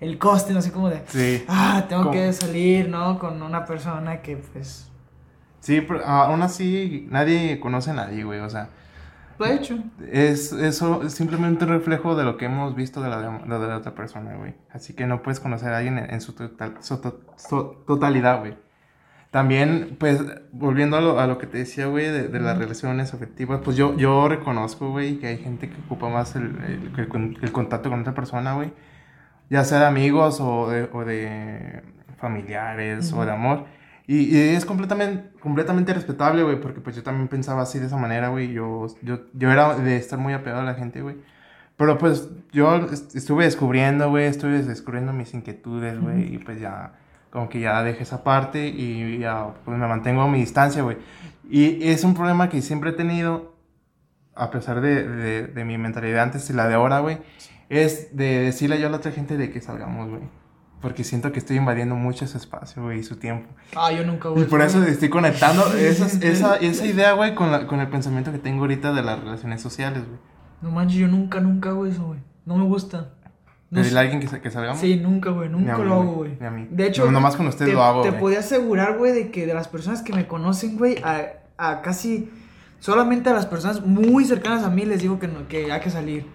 [0.00, 1.02] el coste, no sé cómo de...
[1.08, 1.44] Sí.
[1.48, 3.18] Ah, tengo que salir, ¿no?
[3.18, 4.90] Con una persona que pues...
[5.60, 8.68] Sí, pero aún así nadie conoce a nadie, güey, o sea...
[9.38, 9.78] Lo he hecho.
[10.10, 13.76] Es eso es simplemente un reflejo de lo que hemos visto de la, de, la
[13.76, 14.54] otra persona, güey.
[14.70, 18.56] Así que no puedes conocer a alguien en, su, total, su, totalidad, güey.
[19.30, 23.12] También, pues, volviendo a lo, a lo que te decía, güey, de, de, las relaciones
[23.12, 26.44] afectivas, pues yo, yo reconozco, güey, que hay gente que ocupa más el,
[26.96, 28.72] el, el contacto con otra persona, güey.
[29.48, 31.82] Ya sea de amigos o de, o de
[32.18, 33.64] familiares o de amor.
[34.08, 38.28] Y, es completamente, completamente respetable, güey, porque pues yo también pensaba así de esa manera,
[38.28, 38.52] güey.
[38.52, 41.16] Yo, yo, yo era de estar muy apegado a la gente, güey.
[41.76, 46.92] Pero pues yo estuve descubriendo, güey, estuve descubriendo mis inquietudes, güey, y pues ya,
[47.30, 50.96] como que ya dejé esa parte y ya, pues me mantengo a mi distancia, güey.
[51.50, 53.54] Y es un problema que siempre he tenido,
[54.34, 57.18] a pesar de, de, de mi mentalidad antes y la de ahora, güey,
[57.68, 60.22] es de decirle yo a la otra gente de que salgamos, güey.
[60.80, 63.48] Porque siento que estoy invadiendo mucho ese espacio, güey, y su tiempo.
[63.74, 64.42] Ah, yo nunca voy.
[64.42, 68.30] Y por eso estoy conectando esa, esa, esa idea, güey, con, la, con el pensamiento
[68.30, 70.18] que tengo ahorita de las relaciones sociales, güey.
[70.60, 72.20] No manches, yo nunca, nunca hago eso, güey.
[72.44, 73.14] No me gusta.
[73.70, 74.80] No ¿Pedirle a alguien que, que salgamos?
[74.80, 75.48] Sí, nunca, güey.
[75.48, 76.38] Nunca lo hago, güey.
[76.70, 79.54] De hecho, no, nomás con usted lo hago, Te podía asegurar, güey, de que de
[79.54, 82.30] las personas que me conocen, güey, a, a, casi...
[82.78, 85.90] Solamente a las personas muy cercanas a mí les digo que, no, que hay que
[85.90, 86.26] salir.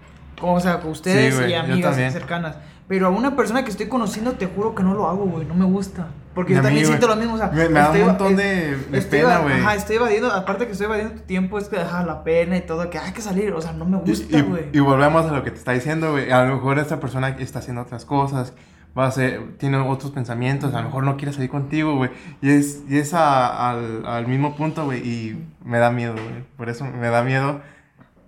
[0.41, 2.55] O sea, con ustedes y amigas cercanas.
[2.87, 5.45] Pero a una persona que estoy conociendo, te juro que no lo hago, güey.
[5.45, 6.07] No me gusta.
[6.35, 8.01] Porque Y yo mí, también güey, siento lo mismo, o sea, Me, me da un
[8.05, 9.59] montón de, de pena, güey.
[9.59, 12.61] Ajá, estoy evadiendo, aparte que estoy evadiendo tu tiempo, es que deja la pena y
[12.61, 14.63] todo, que hay que salir, o sea, no me Y- gusta, y, güey.
[14.73, 16.31] y volvemos a lo que te está diciendo, güey.
[16.31, 18.53] A lo mejor esta persona está haciendo otras cosas,
[18.97, 22.11] va a hacer, tiene otros pensamientos, a lo mejor no quiere salir contigo, güey.
[22.41, 24.99] Y es, y es a- al, al mismo punto, güey.
[24.99, 26.43] Y me da miedo, güey.
[26.57, 27.61] Por eso me da miedo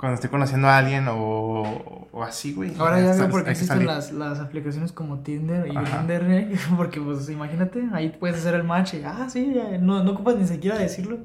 [0.03, 2.73] cuando estoy conociendo a alguien o, o así, güey.
[2.77, 6.03] Ahora ya veo por qué existen las, las aplicaciones como Tinder y Ajá.
[6.05, 6.51] Grindr, ¿eh?
[6.75, 10.35] porque pues imagínate, ahí puedes hacer el match y, ah, sí, ya, no, no ocupas
[10.35, 11.19] ni siquiera decirlo,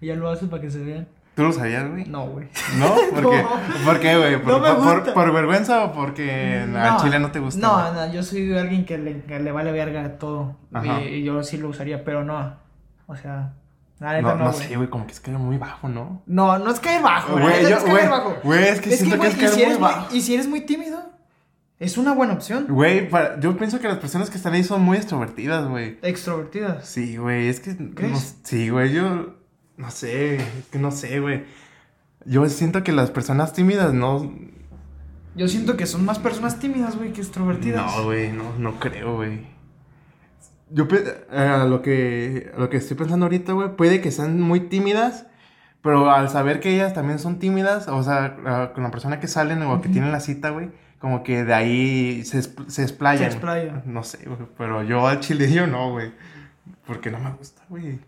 [0.00, 1.08] y ya lo haces para que se vean.
[1.34, 2.04] ¿Tú lo sabías, güey?
[2.04, 2.46] No, güey.
[2.78, 2.94] ¿No?
[3.20, 3.42] ¿Por qué?
[3.42, 3.84] No.
[3.84, 4.40] ¿Por qué, güey?
[4.40, 7.60] ¿Por, No por- por vergüenza o porque al chile no te gusta?
[7.60, 8.06] No, güey?
[8.06, 10.54] no, yo soy alguien que le, que le vale verga todo,
[10.84, 12.54] y, y yo sí lo usaría, pero no,
[13.08, 13.54] o sea,
[14.02, 16.22] la No, neta no sé, güey, como que es que era muy bajo, ¿no?
[16.26, 18.36] No, no es caer bajo, Güey, es caer güey, bajo.
[18.42, 20.14] güey, es que siento que güey, es caer si muy bajo.
[20.14, 21.02] Y si eres muy tímido,
[21.78, 22.66] es una buena opción.
[22.68, 23.08] Güey,
[23.40, 25.98] yo pienso que las personas que están ahí son muy extrovertidas, güey.
[26.02, 26.86] Extrovertidas.
[26.86, 27.76] Sí, güey, es que...
[27.94, 28.12] ¿Crees?
[28.12, 29.34] no- sí, güey, yo...
[29.76, 31.44] No sé, es que no sé, güey.
[32.24, 34.32] Yo siento que las personas tímidas no...
[35.34, 37.96] Yo siento que son más personas tímidas, güey, que extrovertidas.
[37.96, 39.46] No, güey, no, no creo, güey.
[40.72, 45.26] Yo eh, lo que lo que estoy pensando ahorita, güey, puede que sean muy tímidas,
[45.82, 49.28] pero al saber que ellas también son tímidas, o sea, ah, con la persona que
[49.28, 49.92] salen o que Ujú.
[49.92, 53.18] tienen la cita, güey, como que de ahí se, se explayan.
[53.30, 53.82] Se explayan.
[53.86, 56.12] No sé, güey, pero yo al chile yo no, güey.
[56.86, 57.98] Porque no me gusta, güey.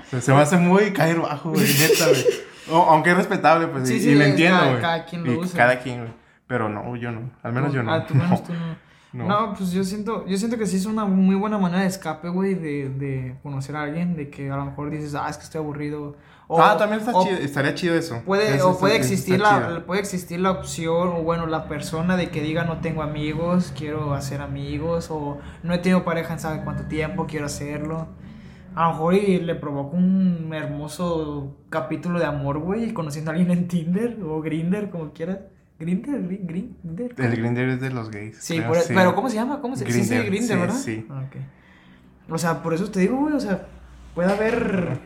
[0.00, 2.24] O sea, se me hace muy caer bajo, güey, neta, güey.
[2.70, 4.80] O- aunque es respetable, pues, Sí, y, sí, y lo entiendo, cada- güey.
[4.82, 5.56] cada quien lo Y usa.
[5.56, 6.12] Cada quien, güey.
[6.46, 7.30] Pero no, yo no.
[7.42, 7.92] Al menos yo no.
[7.92, 8.46] Ah, tú menos No.
[8.46, 8.83] tú no.
[9.14, 9.26] No.
[9.28, 9.54] No.
[9.54, 12.54] pues yo siento, yo siento que sí es una muy buena manera de escape, güey,
[12.54, 15.60] de, de conocer a alguien, de que a lo mejor dices, ah, es que estoy
[15.60, 16.16] aburrido.
[16.48, 18.20] O, ah, también está o chido, estaría chido eso.
[18.26, 21.46] Puede, Eso o está- puede eso existir está la, puede existir la opción, o bueno,
[21.46, 26.04] la persona de que diga no tengo amigos, quiero hacer amigos, o no he tenido
[26.04, 28.08] pareja en sabe cuánto tiempo, quiero hacerlo.
[28.74, 33.50] A lo mejor y le provoca un hermoso capítulo de amor, güey, conociendo a alguien
[33.56, 35.38] en Tinder o Grinder, como quieras.
[35.78, 37.12] Grinder, Grin- Grinder.
[37.18, 38.36] El Grindr es de los gays.
[38.38, 39.60] Sí, creo, por- e, pero ¿cómo se llama?
[39.60, 40.74] ¿Cómo se Sí, sí, Grindr, Grindr, sí, ¿verdad?
[40.76, 41.06] sí.
[41.10, 42.32] Ah, ok.
[42.32, 43.66] O sea, por eso te digo, güey, o sea,
[44.14, 44.98] puede haber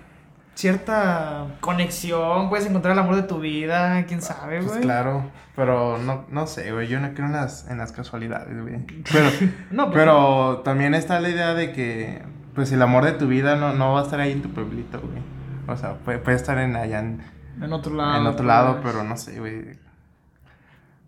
[0.54, 4.80] cierta conexión, puedes encontrar el amor de tu vida, quién sabe, Pues güey.
[4.82, 6.88] claro, pero no, no sé, güey.
[6.88, 8.84] Yo no creo en las, en las casualidades, güey.
[9.12, 9.30] Pero,
[9.70, 12.22] No, pues, pero también está la idea de que,
[12.54, 15.00] pues, el amor de tu vida no, no va a estar ahí en tu pueblito,
[15.00, 15.22] güey.
[15.68, 17.20] O sea, puede, puede estar en allá en,
[17.62, 18.16] en otro lado.
[18.20, 18.46] en otro pues.
[18.46, 19.78] lado, pero no sé, güey.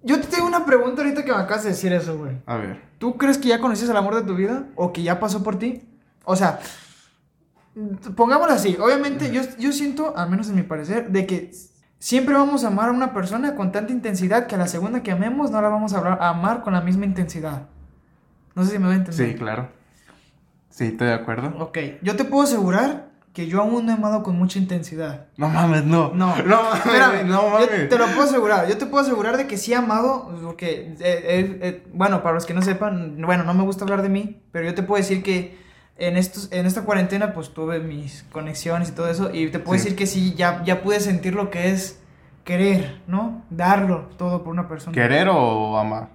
[0.03, 2.37] Yo te tengo una pregunta ahorita que me acabas de decir eso, güey.
[2.47, 2.81] A ver.
[2.99, 4.65] ¿Tú crees que ya conociste el amor de tu vida?
[4.77, 5.83] ¿O que ya pasó por ti?
[6.25, 6.59] O sea,
[8.17, 8.77] pongámoslo así.
[8.81, 11.51] Obviamente, yo, yo siento, al menos en mi parecer, de que
[11.99, 15.13] siempre vamos a amar a una persona con tanta intensidad que a la segunda que
[15.13, 17.69] amemos no la vamos a hablar- a amar con la misma intensidad.
[18.55, 19.29] No sé si me voy a entender.
[19.29, 19.69] Sí, claro.
[20.71, 21.53] Sí, estoy de acuerdo.
[21.59, 25.27] Ok, yo te puedo asegurar que yo aún no he amado con mucha intensidad.
[25.37, 26.13] No mames, no.
[26.15, 27.89] No, no mames, espérame, no yo mames.
[27.89, 28.69] te lo puedo asegurar.
[28.69, 32.35] Yo te puedo asegurar de que sí he amado, porque, eh, eh, eh, bueno, para
[32.35, 35.01] los que no sepan, bueno, no me gusta hablar de mí, pero yo te puedo
[35.01, 35.59] decir que
[35.97, 39.79] en, estos, en esta cuarentena, pues tuve mis conexiones y todo eso, y te puedo
[39.79, 39.85] Sí.
[39.85, 42.01] decir que sí, ya, ya pude sentir lo que es
[42.45, 43.45] querer, ¿no?
[43.51, 44.93] Darlo todo por una persona.
[44.95, 46.09] ¿Querer o amar?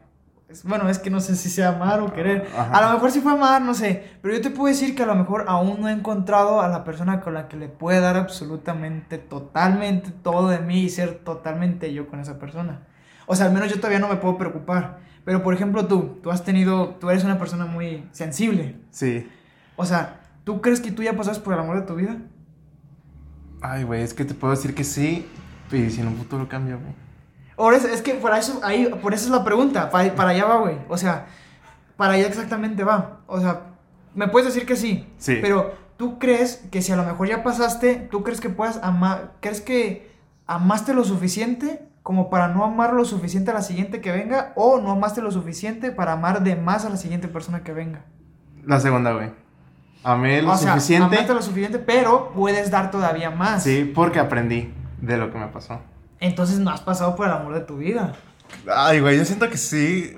[0.64, 2.48] Bueno, es que no sé si sea amar o querer.
[2.56, 2.78] Ajá.
[2.78, 4.12] A lo mejor sí fue amar, no sé.
[4.22, 6.84] Pero yo te puedo decir que a lo mejor aún no he encontrado a la
[6.84, 11.94] persona con la que le pueda dar absolutamente, totalmente todo de mí y ser totalmente
[11.94, 12.88] yo con esa persona.
[13.28, 15.00] O sea, al menos yo todavía no me puedo preocupar.
[15.26, 18.80] Pero por ejemplo tú, tú has tenido, tú eres una persona muy sensible.
[18.92, 19.28] Sí.
[19.76, 22.18] O sea, ¿tú crees que tú ya pasaste por el amor de tu vida?
[23.62, 25.28] Ay, güey, es que te puedo decir que sí,
[25.72, 27.05] y si en un futuro cambia, güey.
[27.58, 29.90] Ahora es, es que por eso, ahí, por eso es la pregunta.
[29.90, 30.78] Para, para allá va, güey.
[30.90, 31.28] O sea,
[31.98, 33.20] para allá exactamente va.
[33.28, 33.62] O sea,
[34.14, 35.08] me puedes decir que sí.
[35.18, 35.40] Sí.
[35.42, 39.34] Pero tú crees que si a lo mejor ya pasaste, tú crees que puedas amar,
[39.40, 40.12] crees que
[40.48, 44.80] amaste lo suficiente como para no amar lo suficiente a la siguiente que venga o
[44.80, 48.02] no amaste lo suficiente para amar de más a la siguiente persona que venga.
[48.64, 49.32] La segunda, güey.
[50.04, 51.16] Amé lo o sea, suficiente.
[51.16, 53.64] amaste lo suficiente, pero puedes dar todavía más.
[53.64, 55.82] Sí, porque aprendí de lo que me pasó.
[56.20, 58.14] Entonces no has pasado por el amor de tu vida.
[58.74, 60.18] Ay, güey, yo siento que sí.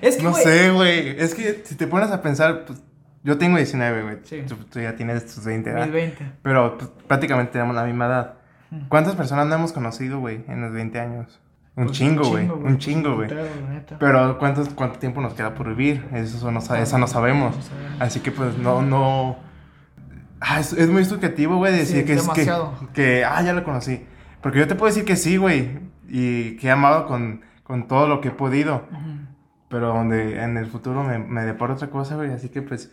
[0.00, 1.20] Es que, no sé, güey.
[1.20, 2.80] Es que si te pones a pensar, pues,
[3.24, 4.16] yo tengo 19, güey.
[4.24, 4.42] Sí.
[4.46, 5.86] Tú, tú ya tienes tus 20, ¿verdad?
[5.86, 6.32] 2020.
[6.42, 8.34] Pero pues, prácticamente tenemos la misma edad.
[8.88, 11.40] ¿Cuántas personas no hemos conocido, güey, en los 20 años?
[11.74, 12.46] Un Pues, chingo, güey.
[12.48, 13.30] Un chingo, güey.
[13.98, 16.04] Pero ¿cuántos, ¿cuánto tiempo nos queda por vivir?
[16.12, 17.56] Eso no, eso no sabemos.
[17.56, 18.00] No sabemos.
[18.00, 19.38] Así que pues no, no...
[20.40, 22.52] Ah, es, es muy subjetivo, güey, decir Sí, que es que,
[22.92, 23.24] que...
[23.24, 24.04] Ah, ya lo conocí.
[24.40, 25.78] Porque yo te puedo decir que sí, güey.
[26.08, 28.84] Y que he amado con, con todo lo que he podido.
[29.68, 32.32] Pero donde en el futuro me, me depara otra cosa, güey.
[32.32, 32.90] Así que pues...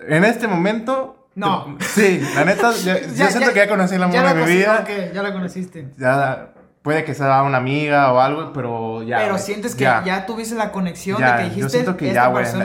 [0.00, 1.28] En este momento.
[1.34, 1.76] No.
[1.80, 4.84] Sí, la neta, yo, yo siento que ya conocí el amor ya de mi vida.
[5.12, 5.88] ya la conociste.
[5.96, 9.18] Ya puede que sea una amiga o algo, pero ya.
[9.18, 12.28] Pero sientes que ya, tuviste la conexión Ya, de que dijiste yo siento que ya,
[12.28, 12.44] güey.
[12.44, 12.60] Es, de-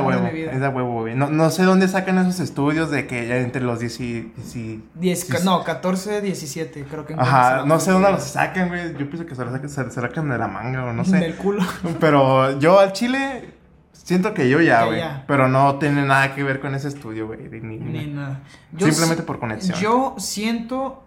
[0.00, 0.26] huevo.
[0.26, 1.14] Es de huevo, güey.
[1.14, 4.32] No, no sé dónde sacan esos estudios de que ya entre los 10 y.
[4.54, 7.14] y- Diez- sí, no, 14, 17, creo que.
[7.14, 8.92] Ajá, no sé dónde los sacan, güey.
[8.92, 11.18] Yo pienso que se los sacan, se, sacan de la manga o no sé.
[11.18, 11.64] Del culo.
[12.00, 13.54] Pero yo al chile
[13.92, 14.98] siento que yo ya, güey.
[14.98, 15.24] ya.
[15.26, 17.48] Pero no tiene nada que ver con ese estudio, güey.
[17.48, 18.40] Ni, nada.
[18.76, 19.78] Simplemente si- por conexión.
[19.78, 21.04] Yo siento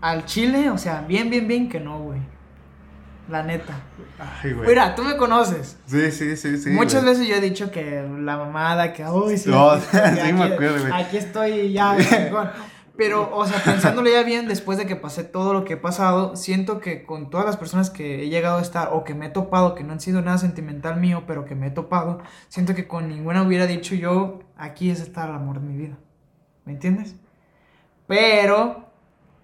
[0.00, 2.20] al chile, o sea, bien, bien, bien que no, güey.
[3.28, 3.74] La neta.
[4.42, 4.68] Ay, güey.
[4.68, 5.78] Mira, tú me conoces.
[5.86, 6.70] Sí, sí, sí, sí.
[6.70, 7.14] Muchas güey.
[7.14, 10.52] veces yo he dicho que la mamada, que, uy, sí, No, aquí sí me aquí-
[10.52, 10.92] acuerdo, güey.
[10.92, 11.96] Aquí estoy ya.
[12.96, 16.34] Pero, o sea, pensándole ya bien, después de que pasé todo lo que he pasado,
[16.34, 19.28] siento que con todas las personas que he llegado a estar o que me he
[19.28, 22.88] topado, que no han sido nada sentimental mío, pero que me he topado, siento que
[22.88, 25.98] con ninguna hubiera dicho yo, aquí es estar el amor de mi vida.
[26.64, 27.16] ¿Me entiendes?
[28.06, 28.85] Pero,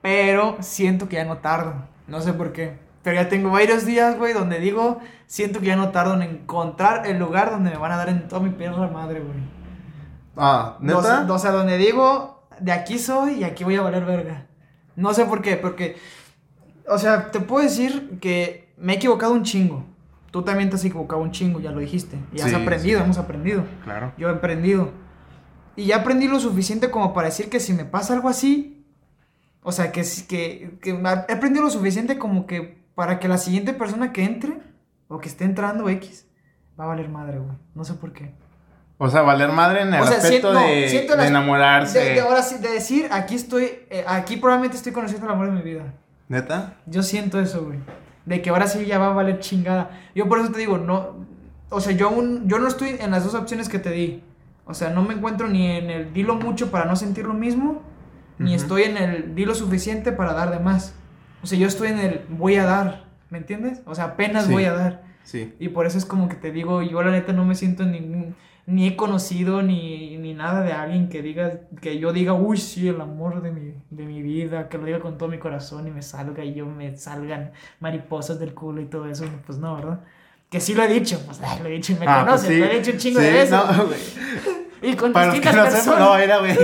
[0.03, 1.75] pero siento que ya no tardo.
[2.07, 2.77] No sé por qué.
[3.03, 7.07] Pero ya tengo varios días, güey, donde digo, siento que ya no tardo en encontrar
[7.07, 9.39] el lugar donde me van a dar en toda mi perra madre, güey.
[10.37, 11.27] Ah, ¿neta?
[11.29, 14.47] o sea, donde digo, de aquí soy y aquí voy a valer verga.
[14.95, 15.97] No sé por qué, porque,
[16.89, 19.85] o sea, te puedo decir que me he equivocado un chingo.
[20.31, 22.19] Tú también te has equivocado un chingo, ya lo dijiste.
[22.33, 23.05] Y has Sí, aprendido, sí.
[23.05, 23.65] hemos aprendido.
[23.85, 24.13] Claro.
[24.17, 24.91] Yo he aprendido.
[25.77, 28.82] Y ya aprendí lo suficiente como para decir que si me pasa algo así,
[29.63, 33.73] o sea, que, que, que he aprendido lo suficiente como que para que la siguiente
[33.73, 34.59] persona que entre
[35.09, 36.27] o que esté entrando X
[36.79, 37.57] va a valer madre, güey.
[37.75, 38.33] No sé por qué.
[38.99, 41.99] O sea, valer madre en el O sea, aspecto siento- no, de, siento de enamorarse.
[41.99, 45.47] De, de ahora sí, de decir, aquí estoy, eh, aquí probablemente estoy conociendo el amor
[45.47, 45.93] de mi vida.
[46.29, 46.75] ¿Neta?
[46.87, 47.79] Yo siento eso, güey.
[48.27, 49.91] De que ahora sí ya va a valer chingada.
[50.15, 51.27] Yo por eso te digo, no.
[51.71, 52.49] O sea, yo aún.
[52.49, 54.23] Yo no estoy en las dos opciones que te di.
[54.65, 57.83] O sea, no me encuentro ni en el dilo mucho para no sentir lo mismo.
[58.39, 58.63] Ni Ujú.
[58.63, 60.95] estoy en el dilo suficiente para dar de más.
[61.43, 63.05] O sea, yo estoy en el voy a dar.
[63.31, 63.81] ¿Me entiendes?
[63.87, 64.53] O sea, apenas Sí.
[64.53, 65.03] voy a dar.
[65.25, 65.55] Sí.
[65.59, 67.93] Y por eso es como que te digo, yo la neta no me siento en
[67.93, 68.37] ningún.
[68.65, 72.89] Ni he conocido ni, ni nada de alguien que diga, que yo diga, uy, sí,
[72.89, 75.91] el amor de mi, de mi vida, que lo diga con todo mi corazón y
[75.91, 79.25] me salga y yo me salgan mariposas del culo y todo eso.
[79.47, 80.01] Pues no, ¿verdad?
[80.49, 82.59] Que sí lo he dicho, pues lo he dicho y me Ah, pues conoces, sí.
[82.59, 83.51] lo he dicho un chingo Sí, de veces.
[83.51, 83.63] no.
[84.83, 85.99] Y con Para los que no sepan, personas.
[86.01, 86.59] no, era, güey.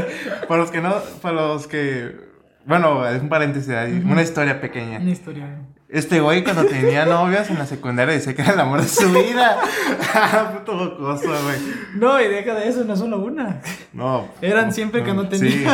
[0.48, 2.28] Para los que no, para los que.
[2.66, 4.98] Bueno, es un paréntesis ahí, una historia pequeña.
[4.98, 5.46] Una historia.
[5.88, 9.10] Este güey cuando tenía novias en la secundaria decía que era el amor de su
[9.10, 9.56] vida.
[10.58, 11.56] Puto locoso, güey.
[11.94, 13.60] No, y deja de eso, no solo una.
[13.94, 14.28] No.
[14.42, 15.50] Eran siempre que no tenía.
[15.50, 15.66] Sí,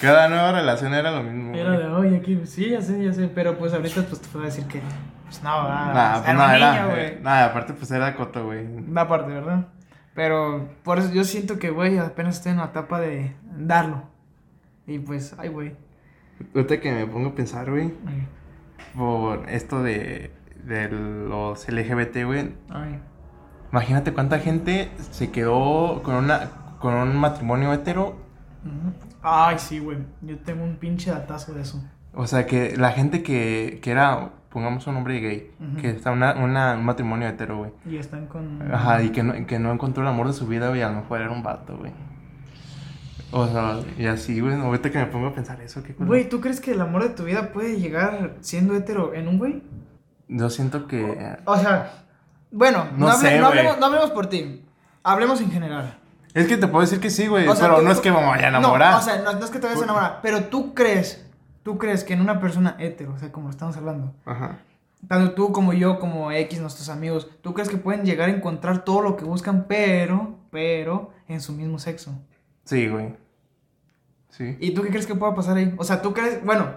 [0.00, 1.54] cada nueva relación era lo mismo.
[1.54, 4.46] Era de, oye, aquí, sí, ya sé, ya sé, pero pues ahorita pues te puedo
[4.46, 4.80] decir que,
[5.26, 6.86] pues no, ah, Nah, era pues una no, niña, era.
[6.86, 7.20] güey.
[7.20, 8.64] Nada, aparte pues era coto, güey.
[8.86, 9.66] Da parte, ¿verdad?
[10.18, 14.02] Pero por eso yo siento que, güey, apenas estoy en la etapa de darlo.
[14.84, 15.76] Y pues, ay, güey.
[16.56, 17.94] Ahorita que me pongo a pensar, güey,
[18.96, 20.32] por esto de,
[20.64, 22.52] de los LGBT, güey.
[22.68, 23.00] ay.
[23.70, 26.50] Imagínate cuánta gente se quedó con una
[26.80, 28.16] con un matrimonio hetero.
[29.22, 29.98] Ay, sí, güey.
[30.22, 31.80] Yo tengo un pinche datazo de eso.
[32.12, 35.80] O sea, que la gente que, que era, pongamos un hombre gay, Ujú.
[35.80, 37.70] que está una, una- un matrimonio hetero, güey.
[37.86, 38.72] Y están con.
[38.72, 40.96] Ajá, y que no, que no encontró el amor de su vida, güey, a lo
[41.02, 41.92] mejor era un vato, güey.
[43.30, 45.92] O sea, y así, güey, ahorita que me pongo a pensar eso, qué.
[45.98, 49.38] Güey, ¿tú crees que el amor de tu vida puede llegar siendo hetero en un
[49.38, 49.62] güey?
[50.28, 51.36] Yo siento que...
[51.44, 52.04] O sea,
[52.50, 54.64] bueno, No no, hable- sé, no hablemos, no hablemos por ti.
[55.02, 55.98] Hablemos en general.
[56.32, 58.10] Es que te puedo decir que sí, güey, O sea, pero tú- no es que
[58.10, 58.92] me vaya a enamorar.
[58.92, 61.27] No, o sea, no, no es que te vayas a enamorar, pero tú crees,
[61.68, 64.60] tú crees que en una persona hetero, o sea, como estamos hablando, Ajá.
[65.06, 68.84] tanto tú como yo, como X, nuestros amigos, tú crees que pueden llegar a encontrar
[68.86, 72.18] todo lo que buscan, pero, pero, en su mismo sexo.
[72.64, 73.14] Sí, güey.
[74.30, 74.56] Sí.
[74.60, 75.74] ¿Y tú qué crees que pueda pasar ahí?
[75.76, 76.70] O sea, tú crees, bueno,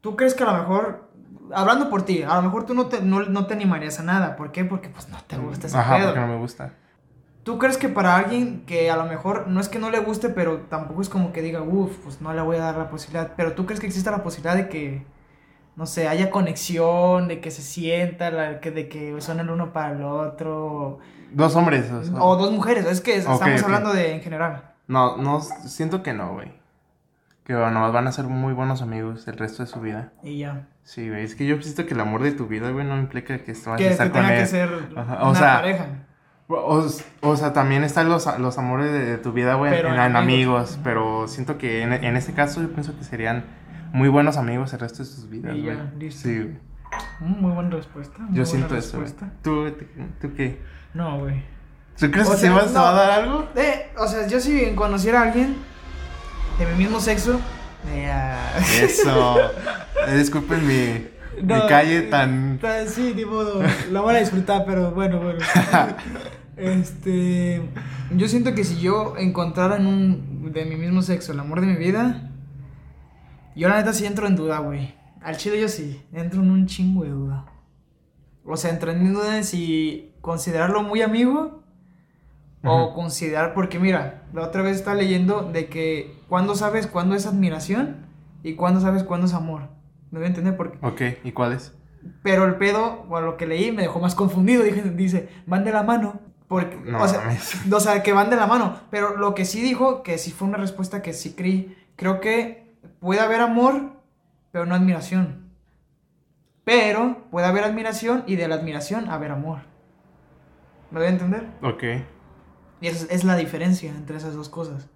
[0.00, 1.08] tú crees que a lo mejor,
[1.54, 4.34] hablando por ti, a lo mejor tú no te, no, no te animarías a nada.
[4.34, 4.64] ¿Por qué?
[4.64, 6.06] Porque pues no te gusta ese Ajá, pedo.
[6.06, 6.72] porque no me gusta.
[7.44, 10.28] ¿Tú crees que para alguien que a lo mejor no es que no le guste,
[10.28, 13.32] pero tampoco es como que diga, uff, pues no le voy a dar la posibilidad,
[13.36, 15.04] pero tú crees que exista la posibilidad de que,
[15.76, 19.72] no sé, haya conexión, de que se sienta, la- que, de que son el uno
[19.72, 20.98] para el otro,
[21.32, 21.90] Dos hombres.
[21.90, 24.74] O, sea, o dos mujeres, es que estamos hablando de en general.
[24.86, 26.52] No, no, siento que no, güey.
[27.44, 30.12] Que bueno, van a ser muy buenos amigos el resto de su vida.
[30.22, 30.68] Y ya.
[30.84, 31.24] Sí, güey.
[31.24, 33.76] Es que yo siento que el amor de tu vida, güey, no implica que a
[33.76, 34.46] Que, estar que con tenga que él.
[34.46, 35.86] ser Ajá, o una sea, pareja.
[36.54, 36.86] O,
[37.22, 40.16] o sea, también están los, los amores de, de tu vida, güey, en, amigos.
[40.16, 40.78] amigos.
[40.84, 43.44] Pero siento que en, en este caso yo pienso que serían
[43.92, 46.10] muy buenos amigos el resto de sus vidas, güey.
[46.10, 46.56] Sí, güey.
[47.20, 48.18] Mm, muy buena respuesta.
[48.20, 49.02] muy Yo buena siento eso.
[49.42, 49.70] ¿Tú,
[50.20, 50.60] ¿Tú qué?
[50.94, 51.42] No, güey.
[51.98, 52.80] ¿Tú crees O que sea, se va, se no.
[52.82, 53.48] va a dar algo?
[53.54, 55.56] Eh, o sea, yo si conociera a alguien
[56.58, 57.40] de mi mismo sexo,
[58.10, 58.36] ah,
[58.80, 59.36] Eso.
[60.08, 61.06] Eh, disculpen mi,
[61.68, 62.58] calle eh, tan.
[62.58, 63.62] tan- Sí, ni modo.
[63.92, 65.38] La van a disfrutar, pero bueno, bueno.
[66.56, 67.62] Este.
[68.16, 70.52] Yo siento que si yo encontrara en un.
[70.52, 72.30] de mi mismo sexo el amor de mi vida.
[73.54, 74.94] Yo la neta sí entro en duda, güey.
[75.22, 76.02] Al chile yo sí.
[76.12, 77.46] Entro en un chingo de duda.
[78.44, 81.62] O sea, entro en duda de si considerarlo muy amigo.
[82.64, 83.54] O considerar.
[83.54, 86.16] Porque mira, la otra vez estaba leyendo de que.
[86.28, 88.06] cuando sabes cuándo es admiración?
[88.42, 89.68] Y cuándo sabes cuándo es amor.
[90.10, 90.56] ¿Me voy a entender?
[90.56, 91.74] Porque Ok, ¿y cuál es?
[92.24, 94.64] pero el pedo, o lo que leí, me dejó más confundido.
[94.64, 96.20] Dije, dice, van de la mano.
[96.52, 97.54] Porque, No o, sea, mames.
[97.72, 98.78] o sea, que van de la mano.
[98.90, 102.76] Pero lo que sí dijo, que sí fue una respuesta que sí creí, creo que
[103.00, 103.92] puede haber amor,
[104.50, 105.48] pero no admiración.
[106.64, 109.60] Pero puede haber admiración y de la admiración haber amor.
[110.90, 111.48] ¿Me voy a entender?
[111.62, 111.84] Ok.
[112.82, 114.90] Y esa es, es la diferencia entre esas dos cosas.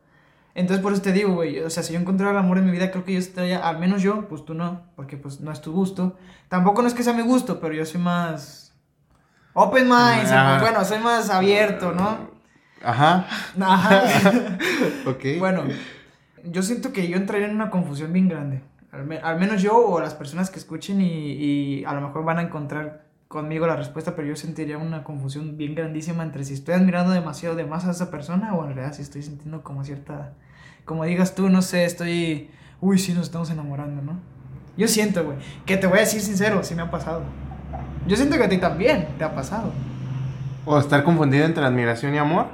[0.54, 2.70] Entonces por eso te digo, güey, o sea, si yo encontrara el amor en mi
[2.72, 5.62] vida, creo que yo estaría, al menos yo, pues tú no, porque pues no es
[5.62, 6.16] tu gusto.
[6.48, 8.65] Tampoco no es que sea mi gusto, pero yo soy más
[9.56, 10.58] open mind, Ah.
[10.60, 12.30] bueno, soy más abierto, ¿no?
[12.84, 13.26] Ajá.
[13.60, 14.02] Ajá.
[15.06, 15.24] Ok.
[15.38, 15.64] bueno,
[16.44, 18.62] yo siento que yo entraría en una confusión bien grande.
[18.92, 22.24] Al, me- al menos yo o las personas que escuchen y, y a lo mejor
[22.24, 26.54] van a encontrar conmigo la respuesta, pero yo sentiría una confusión bien grandísima entre si
[26.54, 29.82] estoy admirando demasiado de más a esa persona o en realidad si estoy sintiendo como
[29.84, 30.34] cierta,
[30.84, 34.18] como digas tú, no sé, estoy, uy, sí nos estamos enamorando, ¿no?
[34.76, 37.22] Yo siento, güey, que te voy a decir sincero, sí me ha pasado.
[38.06, 39.72] Yo siento que a ti también te ha pasado.
[40.64, 42.46] O estar confundido entre admiración y amor.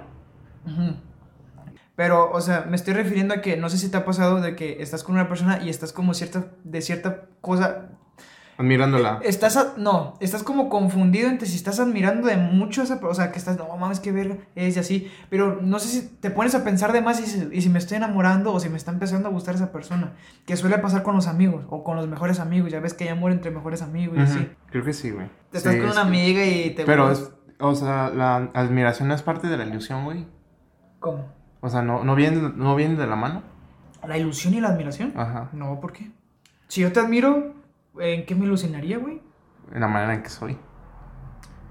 [1.94, 4.56] Pero, o sea, me estoy refiriendo a que no sé si te ha pasado de
[4.56, 7.90] que estás con una persona y estás como cierta, de cierta cosa.
[8.58, 9.20] Admirándola.
[9.24, 13.10] Estás, a- no, estás como confundido entre si estás admirando de mucho a esa persona,
[13.10, 15.10] o sea, que estás, no mames, qué verga, es y así.
[15.30, 17.78] Pero no sé si te pones a pensar de más y si, y si me
[17.78, 20.12] estoy enamorando o si me está empezando a gustar esa persona.
[20.46, 22.70] Que suele pasar con los amigos o con los mejores amigos.
[22.70, 24.48] Ya ves que hay amor entre mejores amigos y así.
[24.70, 25.28] Creo que sí, güey.
[25.50, 26.84] Te estás Sí, con es una que- amiga y te.
[26.84, 27.30] Pero es.
[27.58, 30.26] O sea, la admiración es parte de la ilusión, güey.
[31.00, 31.26] ¿Cómo?
[31.60, 33.42] O sea, no, no, viene, no viene de la mano.
[34.06, 35.12] ¿La ilusión y la admiración?
[35.16, 35.48] Ajá.
[35.52, 36.10] No, ¿por qué?
[36.66, 37.54] Si yo te admiro,
[38.00, 39.20] ¿en qué me ilusionaría, güey?
[39.74, 40.56] En la manera en que soy.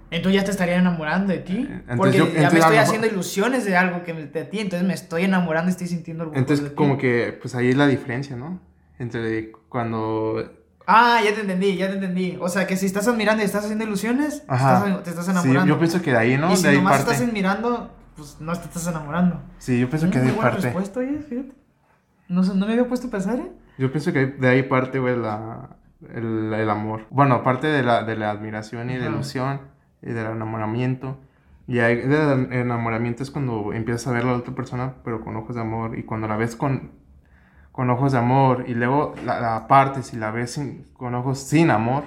[0.09, 1.57] Entonces ya te estaría enamorando de ti.
[1.57, 4.59] Entonces porque yo- ya me estoy mejor- haciendo ilusiones de algo que me, de ti.
[4.59, 6.35] Entonces me estoy enamorando y estoy sintiendo algo.
[6.35, 6.75] Entonces, de ti.
[6.75, 8.59] como que, pues ahí es la diferencia, ¿no?
[8.99, 10.51] Entre cuando.
[10.85, 12.37] Ah, ya te entendí, ya te entendí.
[12.41, 14.79] O sea, que si estás admirando y estás haciendo ilusiones, Ajá.
[14.85, 15.67] estás- te estás Sí, enamorando.
[15.73, 16.51] yo pienso que de ahí, ¿no?
[16.51, 17.11] y si de ahí nomás parte.
[17.13, 19.39] estás admirando, pues no te estás enamorando.
[19.59, 20.65] Sí, yo pienso que de ahí buena parte.
[20.65, 21.53] respuesta, oye, fíjate.
[22.27, 23.51] No, no me había puesto a pensar, ¿eh?
[23.77, 25.69] Yo pienso que de ahí parte, güey, la,
[26.13, 27.05] el, el amor.
[27.09, 29.61] Bueno, aparte de la, de la admiración y de la ilusión
[30.01, 31.17] y del enamoramiento.
[31.67, 35.35] Y ahí del enamoramiento es cuando empiezas a ver a la otra persona, pero con
[35.37, 35.97] ojos de amor.
[35.97, 36.91] Y cuando la ves con,
[37.71, 41.39] con ojos de amor y luego la, la apartes y la ves sin- con ojos
[41.39, 42.03] sin amor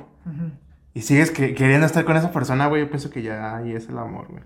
[0.92, 3.88] y sigues que- queriendo estar con esa persona, güey, yo pienso que ya ahí es
[3.88, 4.42] el amor, güey.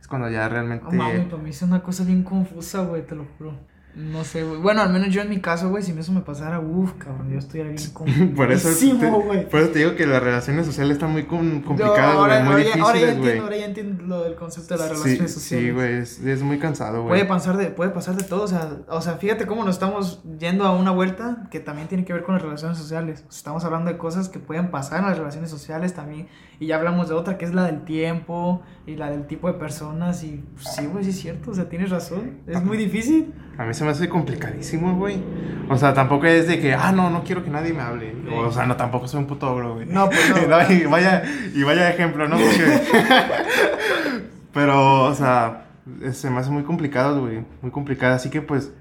[0.00, 0.84] Es cuando ya realmente...
[0.84, 3.52] No mames, para mí es una cosa bien confusa, güey, te lo juro.
[3.94, 4.60] No sé, güey.
[4.60, 7.38] Bueno, al menos yo en mi caso, güey, si eso me pasara, uff, cabrón, yo
[7.38, 11.24] estuviera bien Por eso, te, por eso te digo que las relaciones sociales están muy
[11.24, 13.28] com- complicadas, ahora, güey, muy ahora ya- ahora ya difíciles, güey.
[13.30, 15.66] entiendo, ahora ya entiendo lo del concepto de las Sí, relaciones sociales.
[15.66, 17.08] Sí, güey, es, es muy cansado, güey.
[17.08, 20.22] Puede pasar de, puede pasar de todo, o sea, o sea, fíjate cómo nos estamos
[20.38, 23.24] yendo a una vuelta que también tiene que ver con las relaciones sociales.
[23.28, 26.28] Estamos hablando de cosas que pueden pasar en las relaciones sociales también.
[26.60, 29.54] Y ya hablamos de otra que es la del tiempo y la del tipo de
[29.54, 30.22] personas.
[30.22, 32.38] Y pues, sí, güey, sí es cierto, o sea, tienes razón.
[32.46, 33.32] Es muy difícil.
[33.60, 35.22] A mí se me hace complicadísimo, güey.
[35.68, 38.12] O sea, tampoco es de que, ah, no, no quiero que nadie me hable.
[38.12, 38.34] Sí.
[38.34, 39.86] O sea, no, tampoco soy un puto ogro, güey.
[39.86, 40.72] No, pues no.
[40.72, 41.22] y, vaya,
[41.54, 42.36] y vaya ejemplo, ¿no?
[42.38, 42.80] Porque-
[44.54, 45.66] Pero, o sea,
[46.12, 47.44] se me hace muy complicado, güey.
[47.62, 48.14] Muy complicado.
[48.14, 48.72] Así que, pues,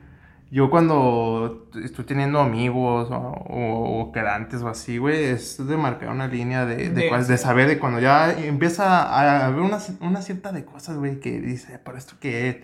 [0.52, 6.10] yo cuando estoy teniendo amigos o, o, o quedantes o así, güey, es de marcar
[6.10, 10.22] una línea de, de, De- de saber de cuando ya empieza a haber una, una
[10.22, 12.56] cierta de cosas, güey, que dice, ¿pero esto qué es?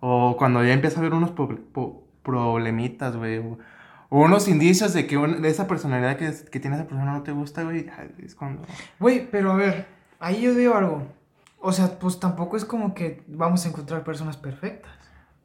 [0.00, 1.32] O cuando ya empieza a haber unos
[2.22, 3.38] problemitas, güey.
[3.38, 3.58] O,
[4.08, 7.62] unos indicios de que de esa personalidad que, que tiene esa persona no te gusta,
[7.62, 7.88] güey.
[8.24, 8.62] Es cuando...
[8.98, 9.86] Güey, pero a ver,
[10.18, 11.06] ahí yo digo algo.
[11.60, 14.92] O sea, pues tampoco es como que vamos a encontrar personas perfectas.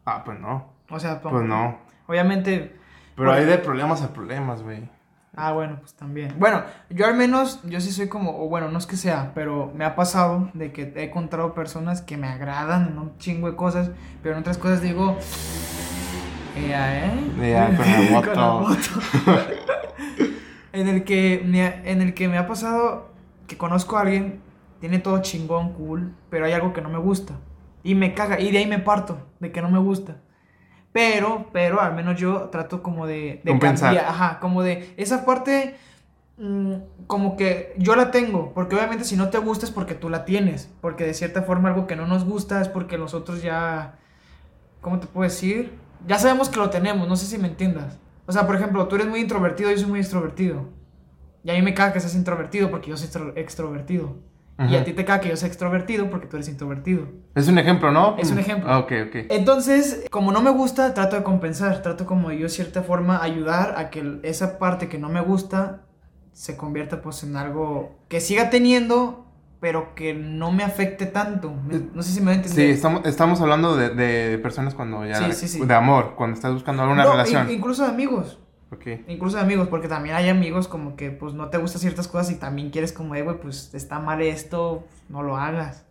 [0.05, 0.73] Ah, pues no.
[0.89, 1.77] O sea, Pues no.
[2.07, 2.75] Obviamente,
[3.15, 4.87] Pero hay de problemas a problemas, güey.
[5.37, 6.33] Ah, bueno, pues también.
[6.39, 9.71] Bueno, yo al menos, yo sí soy como, o bueno, no es que sea, pero
[9.75, 13.55] me ha pasado de que he encontrado personas que me agradan en un chingo de
[13.57, 13.91] cosas,
[14.23, 15.17] pero en otras cosas digo,
[16.55, 17.11] ella, ¿eh?
[17.51, 18.29] Ya, con la moto.
[18.33, 18.89] Con la moto.
[20.73, 23.09] en, el que me, ha- en el que me ha pasado
[23.47, 24.39] que conozco a alguien,
[24.79, 27.33] tiene todo chingón, cool, pero hay algo que no me gusta.
[27.83, 30.17] Y me caga, y de ahí me parto, de que no me gusta.
[30.95, 33.41] Pero, pero al menos yo trato como de...
[33.43, 33.89] de Compensar.
[33.93, 35.75] cambiar, ajá, como de esa parte,
[36.37, 36.75] mm,
[37.05, 40.23] como que yo la tengo, porque obviamente si no te gusta es porque tú la
[40.23, 43.95] tienes, porque de cierta forma algo que no nos gusta es porque nosotros ya,
[44.79, 45.73] ¿cómo te puedo decir?
[46.07, 47.97] Ya sabemos que lo tenemos, no sé si me entiendas.
[48.25, 50.69] O sea, por ejemplo, tú eres muy introvertido, yo soy muy extrovertido.
[51.43, 53.33] Y a mí me caga que seas introvertido porque yo soy extro-
[54.57, 54.71] extrovertido.
[54.71, 54.81] Y Ajá.
[54.81, 57.07] a ti te caga que yo sea extrovertido porque tú eres introvertido.
[57.35, 58.15] Es un ejemplo, ¿no?
[58.17, 58.69] Es un ejemplo.
[58.71, 59.15] Ah, ok, ok.
[59.29, 63.75] Entonces, como no me gusta, trato de compensar, trato como yo de cierta forma ayudar
[63.77, 65.81] a que esa parte que no me gusta
[66.31, 69.25] se convierta pues en algo que siga teniendo,
[69.59, 71.51] pero que no me afecte tanto.
[71.51, 72.69] Me- No sé si me voy a Sí, entender.
[72.71, 75.15] estamos, estamos hablando de, de personas cuando ya...
[75.15, 75.65] Sí, sí, sí.
[75.65, 77.49] De amor, cuando estás buscando alguna No, relación.
[77.49, 78.39] in- incluso de amigos.
[78.75, 78.87] Ok.
[79.07, 82.31] Incluso de amigos, porque también hay amigos como que pues no te gustan ciertas cosas
[82.31, 85.85] y también quieres como, eh, güey, pues está mal esto, no lo hagas.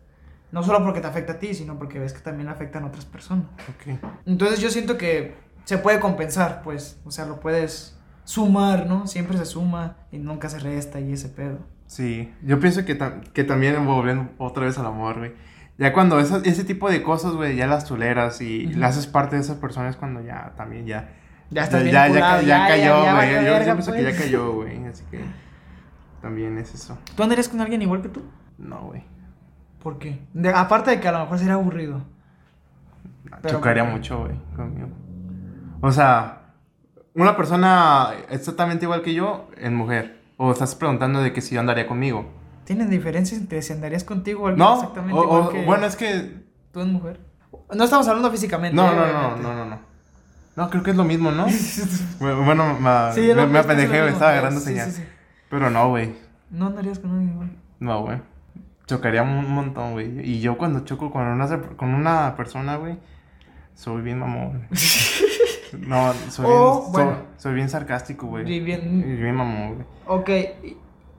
[0.51, 3.05] No solo porque te afecta a ti, sino porque ves que también afectan a otras
[3.05, 3.45] personas.
[3.69, 3.97] Ok.
[4.25, 9.07] Entonces yo siento que se puede compensar, pues, o sea, lo puedes sumar, ¿no?
[9.07, 11.59] Siempre se suma y nunca se resta y ese pedo.
[11.87, 15.33] Sí, yo pienso que, tam- que también volviendo otra vez al amor, güey.
[15.77, 18.79] Ya cuando esa- ese tipo de cosas, güey, ya las toleras y Ujú.
[18.79, 21.09] le haces parte de esas personas cuando ya también ya...
[21.51, 23.29] Ya estás bien ya, ya, ya ya, ya, cayó, güey.
[23.33, 24.17] Yo, yo verga, pienso que pues.
[24.17, 24.85] ya cayó, güey.
[24.85, 25.23] Así que
[26.21, 26.97] también es eso.
[27.15, 28.21] ¿Tú andarías con alguien igual que tú?
[28.57, 29.03] No, güey.
[29.81, 30.25] ¿Por qué?
[30.33, 32.01] De- aparte de que a lo mejor sería aburrido.
[33.41, 34.87] Pero- Chocaría mucho, güey, conmigo.
[35.81, 36.53] O sea,
[37.13, 40.21] una persona exactamente igual que yo en mujer.
[40.37, 42.25] O estás preguntando de que si yo andaría conmigo.
[42.65, 45.85] ¿Tienen diferencias entre si andarías contigo o alguien No, exactamente o- igual o- que bueno,
[45.85, 46.43] es que...
[46.71, 47.21] tú en mujer?
[47.73, 48.75] No estamos hablando físicamente.
[48.75, 49.79] No, eh, no, no, no, no, no.
[50.55, 51.47] No, creo que es lo mismo, ¿no?
[52.19, 54.13] Bueno, ma- Sí, me, me es apendejé, güey, mismo.
[54.15, 54.91] estaba agarrando Sí, señal.
[54.91, 55.03] sí.
[55.49, 56.13] Pero no, güey.
[56.49, 57.51] No andarías con alguien igual.
[57.79, 58.21] No, güey.
[58.87, 60.19] Chocaría un montón, güey.
[60.27, 62.97] Y yo cuando choco con una, con una persona, güey,
[63.73, 64.67] soy bien mamón.
[65.79, 66.57] No, soy, bien,
[66.93, 67.11] bueno.
[67.11, 68.49] soy, soy bien sarcástico, güey.
[68.49, 69.35] Y Y bien.
[69.35, 69.85] mamón, güey.
[70.07, 70.29] Ok.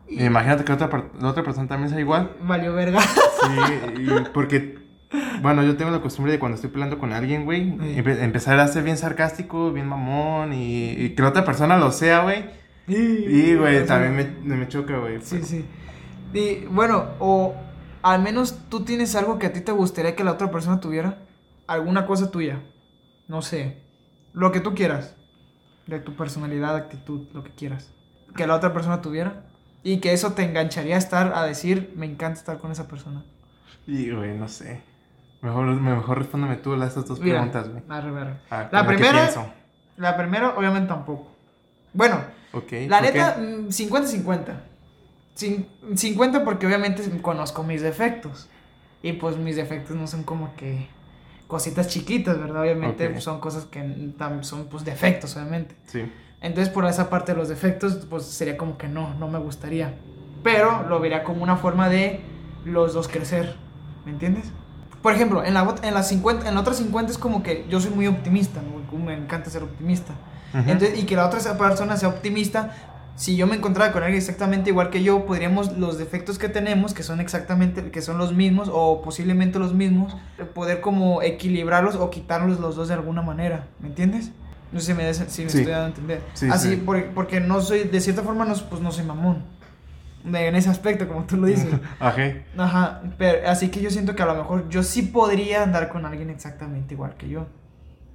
[0.09, 0.89] y- Imagínate que otra,
[1.21, 2.31] la otra persona también sea igual.
[2.41, 3.01] Valió verga.
[3.01, 4.79] Sí, y porque,
[5.43, 8.67] bueno, yo tengo la costumbre de cuando estoy peleando con alguien, güey, empe- empezar a
[8.69, 12.45] ser bien sarcástico, bien mamón, y, y que la otra persona lo sea, güey.
[12.89, 15.21] Y, güey, también me, me choca, güey.
[15.21, 15.65] Sí, sí.
[16.33, 17.55] Y bueno, o
[18.03, 21.19] al menos tú tienes algo que a ti te gustaría que la otra persona tuviera.
[21.67, 22.61] Alguna cosa tuya.
[23.27, 23.79] No sé.
[24.33, 25.17] Lo que tú quieras.
[25.87, 27.91] De tu personalidad, actitud, lo que quieras.
[28.37, 29.47] Que la otra persona tuviera.
[29.83, 33.25] Y que eso te engancharía a estar, a decir, me encanta estar con esa persona.
[33.87, 34.83] Y, güey, no sé.
[35.43, 37.83] Mejor, mejor respóndeme tú estas dos Mira, preguntas, güey.
[37.89, 38.35] arre, arre.
[38.51, 39.31] A ver, La ¿qué primera-?
[39.97, 41.31] La primera, obviamente tampoco.
[41.93, 42.21] Bueno,
[42.53, 42.73] Ok.
[42.89, 44.61] La neta, mm, 50-50.
[45.37, 48.49] Cin- 50 porque obviamente conozco mis defectos.
[49.03, 50.89] Y pues mis defectos no son como que
[51.49, 52.63] cositas chiquitas, ¿verdad?
[52.63, 53.19] Obviamente Ok.
[53.19, 54.13] son cosas que
[54.43, 55.77] son pues defectos, obviamente.
[55.87, 56.11] Sí.
[56.41, 59.95] Entonces por esa parte de los defectos, pues sería como que no, no me gustaría.
[60.43, 62.21] Pero lo vería como una forma de
[62.65, 63.57] los dos crecer,
[64.07, 64.51] ¿me entiendes?
[65.03, 67.81] Por ejemplo, en la, en la, 50, en la otra 50 es como que yo
[67.81, 68.77] soy muy optimista, ¿no?
[68.99, 70.15] me encanta ser optimista.
[70.53, 70.71] Ujú.
[70.71, 72.75] Entonces, y que la otra persona sea optimista.
[73.15, 76.93] Si yo me encontrara con alguien exactamente igual que yo, podríamos los defectos que tenemos,
[76.93, 80.15] que son exactamente, que son los mismos o posiblemente los mismos,
[80.55, 84.33] poder como equilibrarlos o quitarlos los dos de alguna manera, ¿me entiendes?
[84.71, 85.59] No sé si me, si me Sí.
[85.61, 86.21] estoy dando a entender.
[86.35, 86.77] Sí, Así, sí.
[86.77, 89.45] por- porque no soy, de cierta forma, no, pues no soy mamón.
[90.33, 91.73] En ese aspecto, como tú lo dices.
[92.01, 92.15] Ajá.
[92.59, 96.05] Ajá, pero así que yo siento que a lo mejor yo sí podría andar con
[96.05, 97.47] alguien exactamente igual que yo.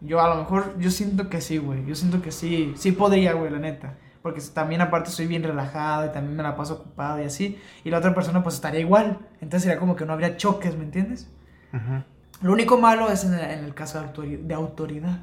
[0.02, 1.86] Yo a lo mejor, yo siento que sí, güey.
[1.86, 3.94] Yo siento que sí, sí podría, güey, la neta.
[4.22, 7.60] Porque también aparte soy bien relajado y también me la paso ocupado y así.
[7.84, 9.18] Y la otra persona pues estaría igual.
[9.42, 11.30] Entonces sería como que no habría choques, ¿me entiendes?
[11.74, 12.04] Ujú.
[12.46, 15.20] Lo único malo es en el, en el caso de, autori- de autoridad.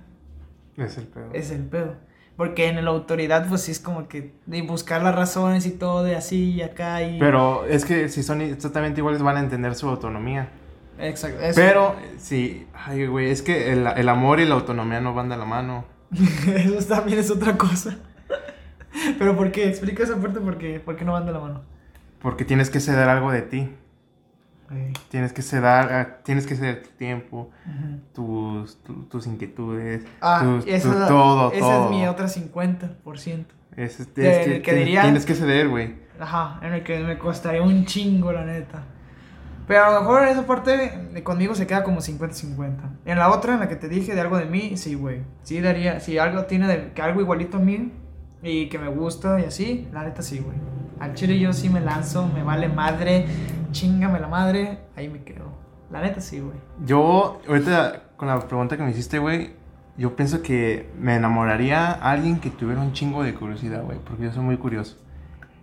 [0.77, 1.31] Es el pedo.
[1.33, 1.97] Es el pedo.
[2.39, 4.33] Porque en la autoridad pues sí es como que
[4.65, 7.19] buscar las razones y todo de así y acá y...
[7.19, 10.49] Pero es que si son exactamente iguales van a entender su autonomía.
[11.01, 11.41] Exacto.
[11.41, 11.61] eso.
[11.61, 15.37] Pero, sí, ay, güey, es que el, el amor y la autonomía no van de
[15.37, 15.85] la mano.
[16.47, 17.99] Eso también es otra cosa.
[19.19, 19.69] Pero ¿por qué?
[19.69, 21.63] Explica esa parte porque ¿por qué no van de la mano?
[22.23, 23.69] Porque tienes que ceder algo de ti.
[25.11, 28.01] Tienes que ceder, ah, tienes que ceder tu tiempo, ujú.
[28.63, 31.85] tus, tu- tus inquietudes, Ah, tus- esa, tu- es la- todo, esa todo.
[31.85, 33.55] es mi otra 50%.
[33.77, 35.95] Es, es- Que- es que que diría- tienes que ceder, güey.
[36.21, 38.83] Ajá, en el que me costaría un chingo, la neta.
[39.67, 40.77] Pero a lo mejor esa parte
[41.13, 42.91] de conmigo se queda como 50-50.
[43.05, 45.21] En la otra, en la que te dije de algo de mí, sí, güey.
[45.43, 47.93] Sí daría, si algo tiene de, que algo igualito a mí
[48.43, 50.57] y que me gusta y así, la neta sí, güey.
[51.01, 53.27] Al chile yo sí me lanzo, me vale madre,
[53.73, 55.47] chingame la madre, ahí me quedo.
[55.91, 56.57] La neta sí, güey.
[56.85, 59.53] Yo, ahorita, con la pregunta que me hiciste, güey,
[59.97, 64.33] yo pienso que me enamoraría alguien que tuviera un chingo de curiosidad, güey, porque yo
[64.33, 64.97] soy muy curioso.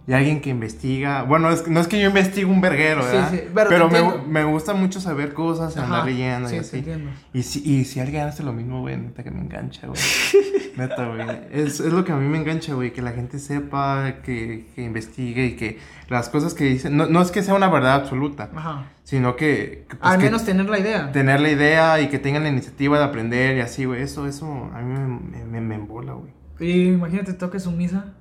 [0.08, 1.24] Y alguien que investiga.
[1.24, 3.32] Bueno, es- no es que yo investigue un verguero, Sí, ¿verdad?
[3.32, 6.86] sí, pero pero te me, me gusta mucho saber cosas, andar leyendo sí, y así.
[7.34, 9.99] Y si, y si alguien hace lo mismo, güey, neta que me engancha, güey.
[10.78, 11.22] neta, güey.
[11.51, 14.84] Es, es lo que a mí me engancha, güey, que la gente sepa, que, que
[14.84, 15.80] investigue y que
[16.10, 16.95] las cosas que dicen.
[16.97, 18.86] No, no es que sea una verdad absoluta, Ajá.
[19.03, 19.86] sino que.
[19.89, 21.12] que, pues, Al que menos tener la idea.
[21.14, 24.03] tener la idea y que tengan la iniciativa de aprender y así, güey.
[24.03, 26.32] Eso, eso a mí me, me, me embola, güey.
[26.60, 28.14] Y imagínate, toques su misa.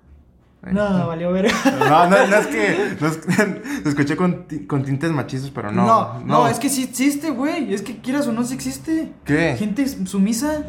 [0.72, 1.52] No, valió ver.
[1.78, 2.96] No, no, no es que.
[3.00, 5.84] No es que- lo escuché con, con tintes machizos, pero no.
[5.86, 7.72] No, no, es que sí existe, güey.
[7.74, 9.12] Es que quieras o no, sí existe.
[9.24, 9.56] ¿Qué?
[9.58, 10.62] Gente sumisa.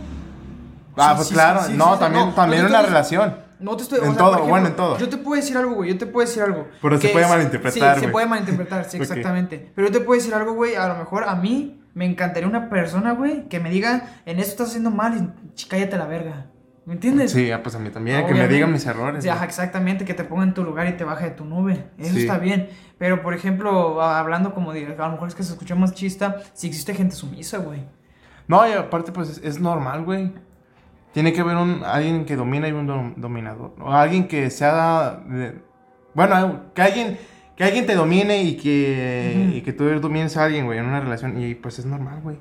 [0.98, 1.60] Ah, Sí, pues sí, claro.
[1.64, 3.36] sí, sí, no, sí, también, no, también no en estoy- relación.
[3.60, 4.00] No te estoy.
[4.04, 4.98] En todo, por bueno, en todo.
[4.98, 5.90] Yo te puedo decir algo, güey.
[5.92, 6.68] Yo te puedo decir algo.
[6.82, 9.72] Pero se puede es- malinterpretar, Sí, se puede malinterpretar, sí, exactamente.
[9.76, 10.76] Pero yo te puedo decir algo, güey.
[10.76, 14.52] A lo mejor a mí me encantaría una persona, güey, que me diga, en esto
[14.52, 16.48] estás haciendo mal y cállate la verga.
[16.86, 17.32] ¿Me entiendes?
[17.32, 18.28] Sí, ah, pues a mí también.
[18.28, 19.24] Que me digan mis errores.
[19.24, 21.84] Sí, ajá, exactamente, que te ponga en tu lugar y te baje de tu nube.
[21.98, 22.22] Eso Sí.
[22.22, 22.70] está bien.
[23.00, 26.38] Pero, por ejemplo, hablando como de, a lo mejor es que se escucha más chista,
[26.54, 27.84] si existe gente sumisa, güey.
[28.48, 30.32] No, y aparte, pues es, es normal, güey.
[31.12, 33.74] Tiene que haber un, alguien que domina y un dom- dominador.
[33.80, 35.22] O alguien que sea.
[35.28, 35.56] de-
[36.14, 37.18] bueno, que alguien,
[37.56, 39.56] que alguien te domine y que, Ujú.
[39.58, 41.42] y que tú domines a alguien, güey, en una relación.
[41.42, 42.38] Y pues es normal, güey.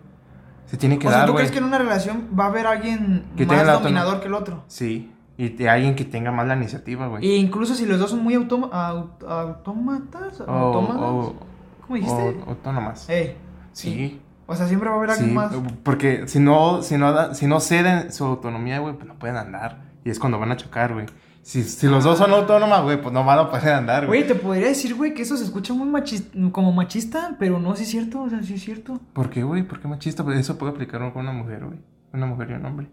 [0.67, 1.43] Se tiene que o sea, dar, ¿tú güey.
[1.45, 4.65] crees que en una relación va a haber alguien Que más dominador que el otro?
[4.67, 5.11] Sí.
[5.37, 7.25] Y de alguien que tenga más la iniciativa, güey.
[7.29, 11.35] E incluso si los dos son muy automa- au- autómatas, O, autómatas, o,
[11.83, 12.37] ¿cómo dijiste?
[12.47, 13.09] o autónomas.
[13.09, 13.37] Ey,
[13.73, 14.21] sí.
[14.47, 15.53] o sea, siempre va a haber alguien Sí, más.
[15.83, 19.83] porque si no, si no, si no ceden su autonomía, güey, pues no pueden andar.
[20.05, 21.07] Y es cuando van a chocar, güey.
[21.45, 24.23] Si, si los dos son autónomas, güey, pues no van a poder andar, güey.
[24.23, 27.77] Güey, te podría decir, güey, que eso se escucha muy machista, como machista, pero no,
[27.77, 28.99] sí es cierto, o sea, sí es cierto.
[29.13, 29.63] ¿Por qué, güey?
[29.63, 30.25] ¿Por qué machista?
[30.35, 31.79] Eso puede aplicar con una mujer, güey.
[32.15, 32.87] Una mujer y un hombre.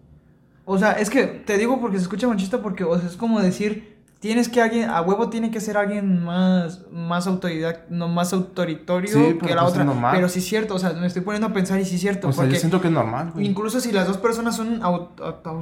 [0.66, 3.40] O sea, es que te digo porque se escucha machista porque, o sea, es como
[3.40, 8.34] decir, tienes que alguien, a huevo tiene que ser alguien más, más autoridad, no más
[8.34, 9.86] autoritario Sí, que la pues otra.
[9.86, 10.14] normal.
[10.14, 12.28] Pero sí es cierto, o sea, me estoy poniendo a pensar y sí es cierto.
[12.28, 13.46] O sea, porque yo siento que es normal, güey.
[13.46, 14.82] incluso si las dos personas son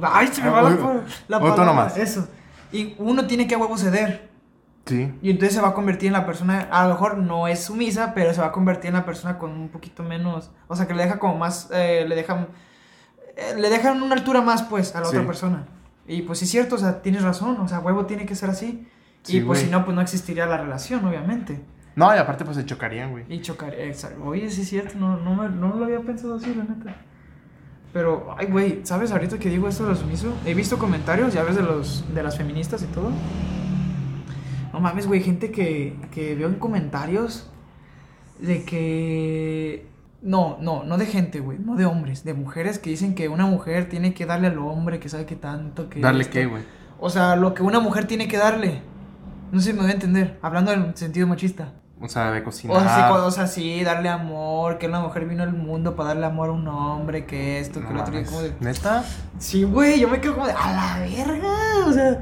[0.02, 0.76] ay, se me va la, la
[1.38, 1.96] palabra, autónomas.
[1.96, 2.26] Eso.
[2.72, 4.28] Y uno tiene que a huevo ceder.
[4.86, 5.12] Sí.
[5.22, 8.12] Y entonces se va a convertir en la persona, a lo mejor no es sumisa,
[8.14, 10.94] pero se va a convertir en la persona con un poquito menos, o sea, que
[10.94, 12.48] le deja como más, eh, le dejan,
[13.36, 15.16] eh, le dejan una altura más, pues, a la Sí.
[15.16, 15.66] otra persona.
[16.08, 18.50] Y pues sí es cierto, o sea, tienes razón, o sea, huevo tiene que ser
[18.50, 18.88] así.
[19.22, 21.60] Sí, y pues si no, pues no existiría la relación, obviamente.
[21.94, 23.24] No, y aparte, pues se chocarían, güey.
[23.28, 24.24] Y chocar, exacto.
[24.24, 26.96] Oye, sí es cierto, no, no, me- no lo había pensado así, la neta.
[27.92, 30.32] Pero, ay, güey, ¿sabes ahorita que digo esto de lo sumiso?
[30.44, 33.10] He visto comentarios, ya ves, de, los, de las feministas y todo.
[34.72, 37.50] No mames, güey, gente que, que veo en comentarios
[38.38, 39.86] de que...
[40.22, 43.46] No, no, no de gente, güey, no de hombres, de mujeres que dicen que una
[43.46, 46.00] mujer tiene que darle al hombre, que sabe que tanto, que...
[46.00, 46.34] ¿Darle esto.
[46.34, 46.62] qué, güey?
[47.00, 48.82] O sea, lo que una mujer tiene que darle.
[49.50, 51.72] No sé si me voy a entender, hablando en sentido machista.
[52.02, 53.12] O sea, de O cocinar.
[53.12, 56.52] o sea, sí, darle amor, que una mujer vino al mundo para darle amor a
[56.52, 58.24] un hombre, que esto, que No lo otro.
[58.24, 59.04] como de, ¿Neta?
[59.38, 61.52] sí, güey, yo me quedo como de, a la verga.
[61.86, 62.20] O sea,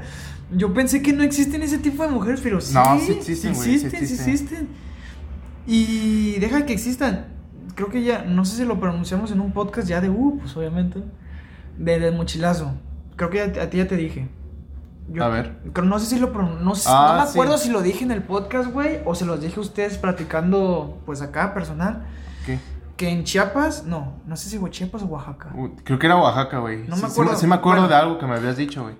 [0.51, 2.73] yo pensé que no existen ese tipo de mujeres, pero sí.
[2.73, 4.29] No, sí existen, güey, sí existen, sí existen.
[4.29, 4.67] existen.
[5.65, 7.27] Y deja que existan.
[7.75, 10.57] Creo que ya, no sé si lo pronunciamos en un podcast ya de, uh, pues
[10.57, 11.01] obviamente,
[11.77, 12.73] de, del mochilazo.
[13.15, 14.27] Creo que ya- a ti ya te dije.
[15.11, 15.59] Yo- A ver.
[15.83, 16.63] No sé si lo pronuncio.
[16.63, 17.31] No, sé- Ah, no me sí.
[17.31, 21.01] acuerdo si lo dije en el podcast, güey, o se los dije a ustedes platicando,
[21.05, 22.05] pues acá, personal.
[22.45, 22.59] ¿Qué?
[22.95, 25.49] Que en Chiapas, no, no sé si fue Chiapas o Oaxaca.
[25.55, 26.85] Uh, creo que era Oaxaca, güey.
[26.87, 27.35] No Sí- me acuerdo.
[27.37, 27.95] Sí, me acuerdo Bueno.
[27.95, 28.95] de algo que me habías dicho, güey.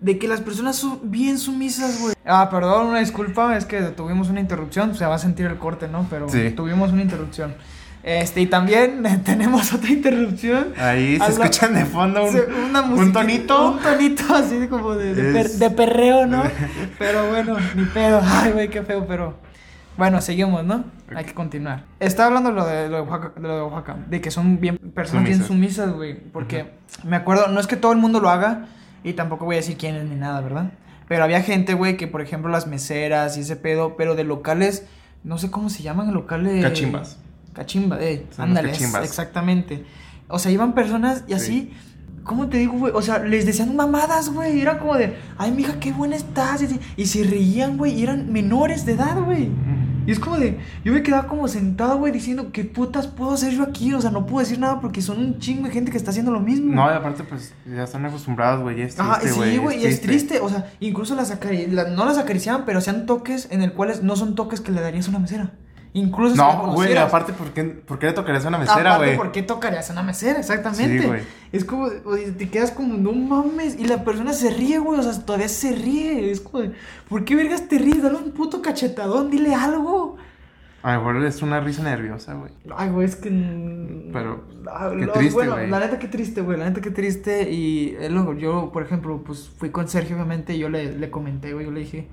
[0.00, 2.14] De que las personas son bien sumisas, güey.
[2.26, 5.88] Ah, perdón, una disculpa, es que tuvimos una interrupción, se va a sentir el corte,
[5.88, 6.06] ¿no?
[6.10, 6.50] Pero Sí.
[6.50, 7.54] tuvimos una interrupción.
[8.06, 10.68] Este, y también tenemos otra interrupción.
[10.78, 12.36] Ahí se escuchan de fondo un,
[12.70, 13.70] una un musiquita- tonito.
[13.72, 16.42] Un tonito así como de, de, per- Es- de perreo, ¿no?
[17.00, 18.20] pero bueno, ni pedo.
[18.24, 19.34] Ay, güey, qué feo, pero.
[19.96, 20.84] Bueno, seguimos, ¿no?
[21.16, 21.84] Hay que continuar.
[22.00, 24.76] Estaba hablando lo de, lo de Oaxaca, de lo de Oaxaca, de que son bien
[24.78, 25.46] personas bien Sumisas.
[25.86, 26.14] sumisas, güey.
[26.32, 26.70] Porque
[27.02, 28.66] me acuerdo, no es que todo el mundo lo haga,
[29.02, 30.70] y tampoco voy a decir quién es ni nada, ¿verdad?
[31.08, 34.86] Pero había gente, güey, que por ejemplo las meseras y ese pedo, pero de locales,
[35.24, 36.62] no sé cómo se llaman, locales.
[36.62, 37.18] Cachimbas.
[37.56, 39.84] Cachimba, eh, Son ándale, es- exactamente.
[40.28, 41.72] O sea, iban personas y así,
[42.22, 42.92] ¿cómo te digo, güey?
[42.94, 44.60] O sea, les decían mamadas, güey.
[44.60, 46.62] Era como de, ay, mija, qué buena estás.
[46.62, 49.48] Y, y se reían, güey, y eran menores de edad, güey.
[50.06, 53.52] Y es como de, yo me quedaba como sentado, güey, diciendo, ¿qué putas puedo hacer
[53.54, 53.92] yo aquí?
[53.94, 56.30] O sea, no puedo decir nada porque son un chingo de gente que está haciendo
[56.30, 56.72] lo mismo.
[56.74, 58.82] No, y aparte, pues ya están acostumbrados, güey.
[58.82, 59.50] Es triste, güey.
[59.52, 60.38] sí, güey, y es triste.
[60.40, 61.32] O sea, incluso las
[61.70, 64.80] la- no las acariciaban, pero hacían toques en el cuales no son toques que le
[64.80, 65.50] darías a una mesera.
[65.96, 67.08] Incluso si la No, güey, conocieras.
[67.08, 69.16] aparte, ¿por qué, ¿por qué le tocarías a una mesera, Aparte, güey?
[69.16, 70.38] ¿por qué tocarías a una mesera?
[70.38, 71.00] Exactamente.
[71.00, 71.22] Sí, güey.
[71.52, 73.78] Es como, te quedas como, no mames.
[73.78, 75.00] Y la persona se ríe, güey.
[75.00, 76.30] O sea, todavía se ríe.
[76.30, 76.64] Es como,
[77.08, 78.02] ¿por qué vergas te ríes?
[78.02, 80.18] Dale un puto cachetadón, dile algo.
[80.82, 82.52] A lo mejor es una risa nerviosa, güey.
[82.76, 83.30] Ay, güey, es que.
[84.12, 85.70] Pero, ah, qué triste, bueno, güey.
[85.70, 86.58] La neta, qué triste, güey.
[86.58, 87.50] La neta, qué triste.
[87.50, 90.54] Y eh, luego, yo, por ejemplo, pues fui con Sergio, obviamente.
[90.54, 91.64] Y yo le, le comenté, güey.
[91.64, 92.06] Yo le dije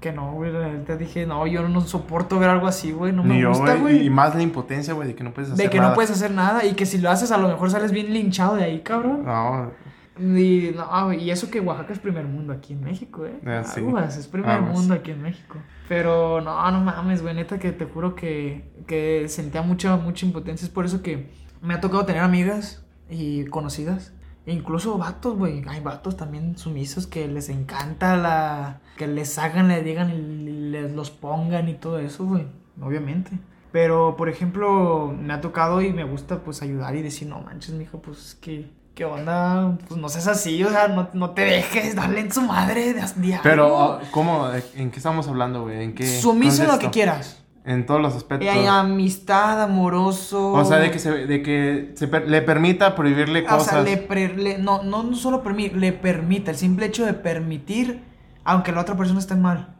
[0.00, 0.52] que no, güey.
[0.52, 3.12] La neta dije, no, yo no soporto ver algo así, güey.
[3.12, 3.80] No me Ni gusta, güey.
[3.80, 4.06] güey.
[4.06, 5.90] Y más la impotencia, güey, de que no puedes hacer De que nada.
[5.90, 6.64] no puedes hacer nada.
[6.64, 9.24] Y que si lo haces, a lo mejor sales bien linchado de ahí, cabrón.
[9.24, 9.72] No,
[10.20, 13.38] Y, no, güey, y eso que Oaxaca es primer mundo aquí en México, eh.
[13.46, 13.80] Ah, sí.
[13.80, 15.58] Aguas, es primer mundo aquí en México.
[15.88, 20.64] Pero no, no mames, güey, neta que te juro que, que sentía mucha, mucha impotencia.
[20.66, 21.30] Es por eso que
[21.62, 24.12] me ha tocado tener amigas y conocidas.
[24.48, 25.62] E incluso vatos, güey.
[25.68, 28.80] Hay vatos también sumisos que les encanta la...
[28.96, 32.46] Que les hagan, le digan y les los pongan y todo eso, güey.
[32.80, 33.32] Obviamente.
[33.72, 37.74] Pero, por ejemplo, me ha tocado y me gusta, pues, ayudar y decir, no manches,
[37.74, 38.70] mijo, pues, es que...
[38.94, 39.76] ¿Qué onda?
[39.86, 43.02] Pues no seas así, o sea, no, no te dejes, dale en su madre de,
[43.02, 43.42] algo.
[43.42, 44.48] Pero, ¿cómo?
[44.74, 45.84] ¿En qué estamos hablando, güey?
[45.84, 47.44] ¿En qué Sumiso en lo que quieras.
[47.68, 48.48] En todos los aspectos.
[48.48, 50.52] Eh, amistad, amoroso.
[50.52, 53.66] O sea, de que, se, de que se per- le permita prohibirle O cosas.
[53.68, 57.12] sea, le, per- le- no, no, no solo permite, le permite, el simple hecho de
[57.12, 58.02] permitir,
[58.42, 59.76] aunque la otra persona esté mal.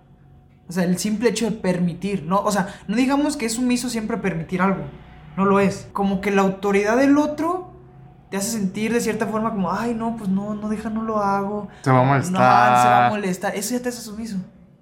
[0.68, 3.88] O sea, el simple hecho de permitir, no, o sea, no digamos que es sumiso
[3.88, 4.82] siempre permitir algo,
[5.38, 5.88] no lo es.
[5.94, 7.72] Como que la autoridad del otro
[8.28, 11.20] te hace sentir de cierta forma como, ay, no, pues no, no deja, no lo
[11.22, 11.68] hago.
[11.80, 12.82] Se va a No, molestar.
[12.82, 13.54] se va a molestar.
[13.56, 14.36] Eso ya te hace sumiso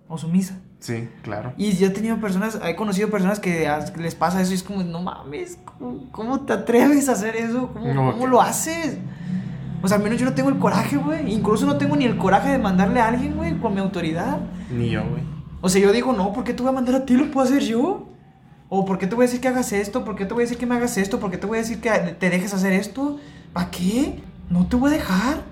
[0.08, 0.58] o sumisa.
[0.78, 1.52] Sí, claro.
[1.56, 4.82] Y yo he tenido personas, he conocido personas que les pasa eso y es como,
[4.82, 7.70] no mames, ¿cómo, cómo te atreves a hacer eso?
[7.72, 8.98] ¿Cómo, No, cómo que- lo haces?
[9.82, 11.32] O sea, al menos yo no tengo el coraje, güey.
[11.32, 14.38] Incluso no tengo ni el coraje de mandarle a alguien, güey, con mi autoridad.
[14.70, 15.22] Ni yo, güey.
[15.60, 17.14] O sea, yo digo, no, ¿por qué te voy a mandar a ti?
[17.14, 18.08] ¿Lo puedo hacer yo?
[18.68, 20.04] ¿O por qué te voy a decir que hagas esto?
[20.04, 21.20] ¿Por qué te voy a decir que me hagas esto?
[21.20, 23.18] ¿Por qué te voy a decir que te dejes hacer esto?
[23.52, 24.22] ¿Para qué?
[24.50, 25.42] No te voy a dejar.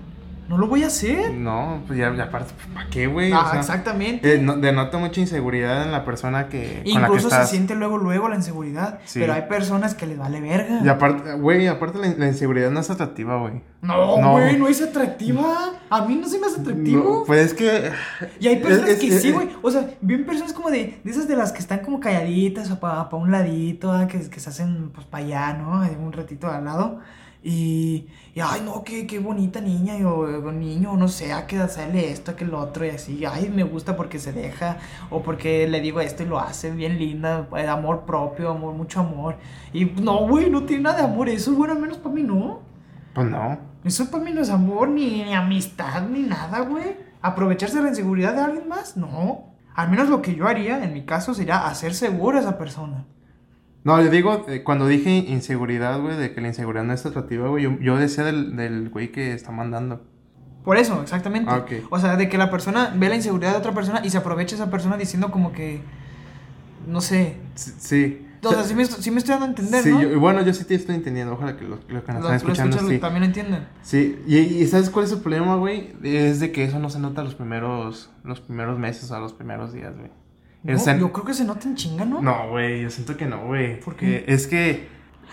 [0.47, 1.33] No lo voy a hacer.
[1.33, 3.31] No, pues ya, ya aparte, ¿para qué, güey?
[3.31, 4.35] Ah, O sea, exactamente.
[4.35, 6.59] eh, no- denota mucha inseguridad en la persona que.
[6.61, 7.49] con la que Incluso se estás.
[7.49, 8.99] siente luego, luego la inseguridad.
[9.05, 9.19] Sí.
[9.19, 10.81] Pero hay personas que les vale verga.
[10.83, 13.61] Y aparte, güey, aparte la, la inseguridad no es atractiva, güey.
[13.81, 15.71] No, güey, no es atractiva.
[15.89, 17.03] A mí no se me hace atractivo.
[17.03, 17.91] No, pues es que.
[18.39, 19.49] y hay personas es- que es- sí, güey.
[19.63, 22.79] O sea, bien personas como de, de esas de las que están como calladitas o
[22.79, 25.81] para un ladito, ah, que, que se hacen pues para allá, ¿no?
[25.99, 26.99] Un ratito al lado.
[27.47, 32.09] Y, y ay, no, qué, qué bonita niña, o, niño, no sé, a que hacerle
[32.09, 33.23] esto, a que lo otro, y así.
[33.23, 34.79] Ay, me gusta porque se deja,
[35.11, 39.01] o porque le digo esto y lo hace bien linda, eh, amor propio, amor, mucho
[39.01, 39.35] amor.
[39.73, 42.61] Y no, güey, no tiene nada de amor eso, bueno, al menos para mí no.
[43.13, 43.59] Pues no.
[43.83, 46.97] Eso para mí no es amor, ni, ni amistad, ni nada, güey.
[47.21, 48.97] ¿Aprovecharse de la inseguridad de alguien más?
[48.97, 49.53] No.
[49.75, 53.05] Al menos lo que yo haría, en mi caso, sería hacer segura a esa persona.
[53.85, 57.47] No, yo digo, eh, cuando dije inseguridad, güey, de que la inseguridad no es atractiva,
[57.47, 60.01] güey, yo, yo decía del, del güey que está mandando.
[60.63, 61.49] Por eso, exactamente.
[61.51, 61.71] Ah, ok.
[61.91, 64.55] O sea, de que la persona ve la inseguridad de otra persona y se aprovecha
[64.55, 65.81] esa persona diciendo como que...
[66.87, 67.37] No sé.
[67.53, 67.71] Sí.
[67.77, 68.21] sí.
[68.43, 70.01] O sea, sí me, sí me estoy dando a entender, Sí, ¿no?
[70.01, 71.33] yo- bueno, yo sí te estoy entendiendo.
[71.33, 72.97] Ojalá que los, los que nos Los- están escuchando, sí.
[72.99, 73.67] también lo entienden.
[73.83, 75.93] Sí, y, y ¿sabes cuál es el problema, güey?
[76.03, 79.73] Es de que eso no se nota los primeros, los primeros meses o los primeros
[79.73, 80.11] días, güey.
[80.73, 82.21] No, yo creo que se nota en chinga, ¿no?
[82.21, 83.79] No, güey, yo siento que no, güey.
[83.79, 84.87] Porque Es que...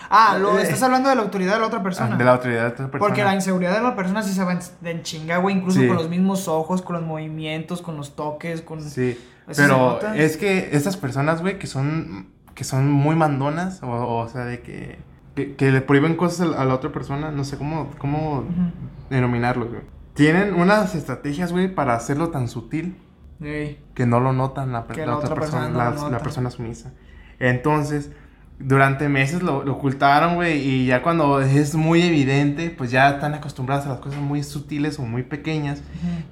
[0.09, 2.11] Ah, lo, Eh, estás hablando de la autoridad de la otra persona.
[2.13, 2.99] ah, De la autoridad de otra persona.
[2.99, 5.55] Porque la inseguridad de la persona sí se va en, chinga, güey.
[5.55, 5.87] Incluso Sí.
[5.87, 8.81] con los mismos ojos, con los movimientos, con los toques, con...
[8.81, 9.17] Sí,
[9.55, 14.45] pero es que estas personas, güey, que son, que son muy mandonas, o, o sea,
[14.45, 14.97] de que,
[15.35, 18.71] que, que le prohíben cosas a la, la otra persona, no sé cómo, cómo Ujú.
[19.09, 19.81] denominarlo, güey.
[20.13, 22.95] Tienen unas estrategias, güey, para hacerlo tan sutil
[23.43, 23.79] Ey.
[23.93, 26.93] que no lo notan la, otra otra persona, persona no la, persona sumisa.
[27.39, 28.11] Entonces,
[28.59, 33.33] durante meses lo, lo ocultaron, güey, y ya cuando es muy evidente, pues ya están
[33.33, 35.81] acostumbradas a las cosas muy sutiles o muy pequeñas,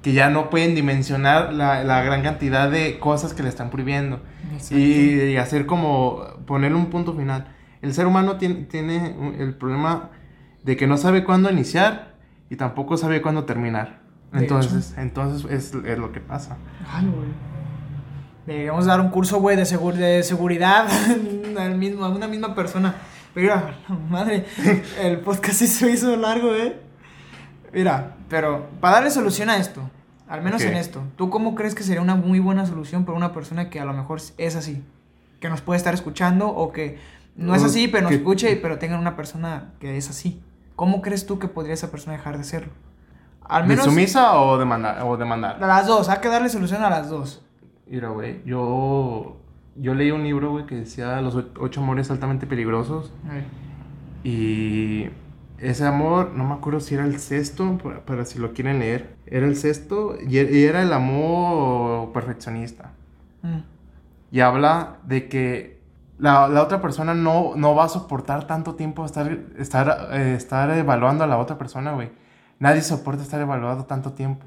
[0.02, 4.20] que ya no pueden dimensionar la, la gran cantidad de cosas que le están prohibiendo.
[4.70, 7.54] Y, y hacer como, ponerle un punto final.
[7.82, 10.10] El ser humano tiene, tiene el problema
[10.62, 12.14] de que no sabe cuándo iniciar
[12.48, 14.01] y tampoco sabe cuándo terminar.
[14.34, 16.56] Entonces, entonces es, es lo que pasa.
[16.90, 17.28] Ay, güey.
[18.46, 20.88] Deberíamos dar un curso, güey, de, segur- de seguridad
[21.58, 22.94] al mismo, a una misma persona.
[23.34, 23.76] Mira,
[24.10, 24.46] madre,
[25.00, 26.80] el podcast sí se hizo largo, ¿eh?
[27.72, 29.88] Mira, pero para darle solución a esto,
[30.28, 33.32] al menos en esto, ¿tú cómo crees que sería una muy buena solución para una
[33.32, 34.82] persona que a lo mejor es así?
[35.40, 36.98] Que nos puede estar escuchando o que
[37.36, 40.40] no es O así, pero nos que- escuche, pero tenga una persona que es así.
[40.76, 42.72] ¿Cómo crees tú que podría esa persona dejar de serlo?
[43.44, 45.02] Al ¿De menos sumisa o demandar?
[45.02, 45.62] O demandar?
[45.62, 47.44] a las dos, hay que darle solución a las dos.
[47.86, 49.36] Mira, güey, yo
[49.76, 53.12] yo leí un libro, güey, que decía Los ocho amores altamente peligrosos.
[53.28, 53.44] Ay.
[54.24, 55.10] Y
[55.58, 59.16] ese amor, no me acuerdo si era el sexto, para, si lo quieren leer.
[59.26, 62.92] Era el sexto y e- y era el amor perfeccionista.
[63.42, 63.58] Mm.
[64.30, 65.80] Y habla de que
[66.18, 70.70] la, la otra persona no, no va a soportar tanto tiempo estar, estar, eh, estar
[70.70, 72.10] evaluando a la otra persona, güey.
[72.62, 74.46] Nadie soporta estar evaluado tanto tiempo.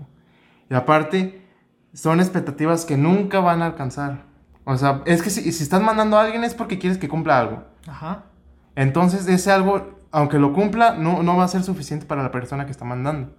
[0.70, 1.46] Y aparte,
[1.94, 4.24] son expectativas que nunca van a alcanzar.
[4.64, 7.38] O sea, es que si, si estás mandando a alguien es porque quieres que cumpla
[7.38, 7.66] algo.
[7.86, 8.24] Ajá.
[8.78, 12.64] Entonces, ese algo, aunque lo cumpla, no, no va a ser suficiente para la persona
[12.64, 13.36] que está mandando.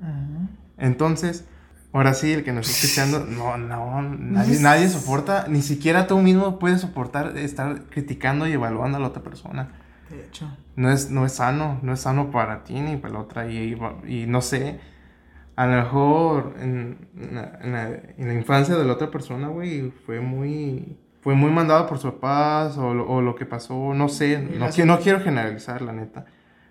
[0.00, 0.48] Ujú.
[0.76, 1.44] Entonces,
[1.92, 6.18] ahora sí, el que nos está escuchando, no, no, nadie, nadie soporta, ni siquiera tú
[6.18, 9.68] mismo puedes soportar estar criticando y evaluando a la otra persona.
[10.10, 10.48] De hecho.
[10.76, 13.50] No es, no es sano, no es sano para ti ni para la otra.
[13.50, 13.76] Y,
[14.06, 14.78] y no sé,
[15.56, 17.88] a lo mejor en, en la, en la-
[18.18, 22.12] en la infancia de la otra persona, güey, fue muy, fue muy mandado por sus
[22.12, 26.26] papás o, o lo que pasó, no sé, no, qui- no quiero generalizar, la neta.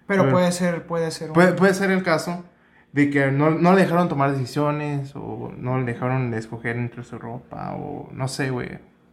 [0.08, 1.30] Pero Pero- puede ser, puede ser.
[1.30, 2.46] un- Puede, puede ser el caso
[2.94, 7.04] de que no, no le dejaron tomar decisiones o no le dejaron de escoger entre
[7.04, 8.70] su ropa o no sé, güey.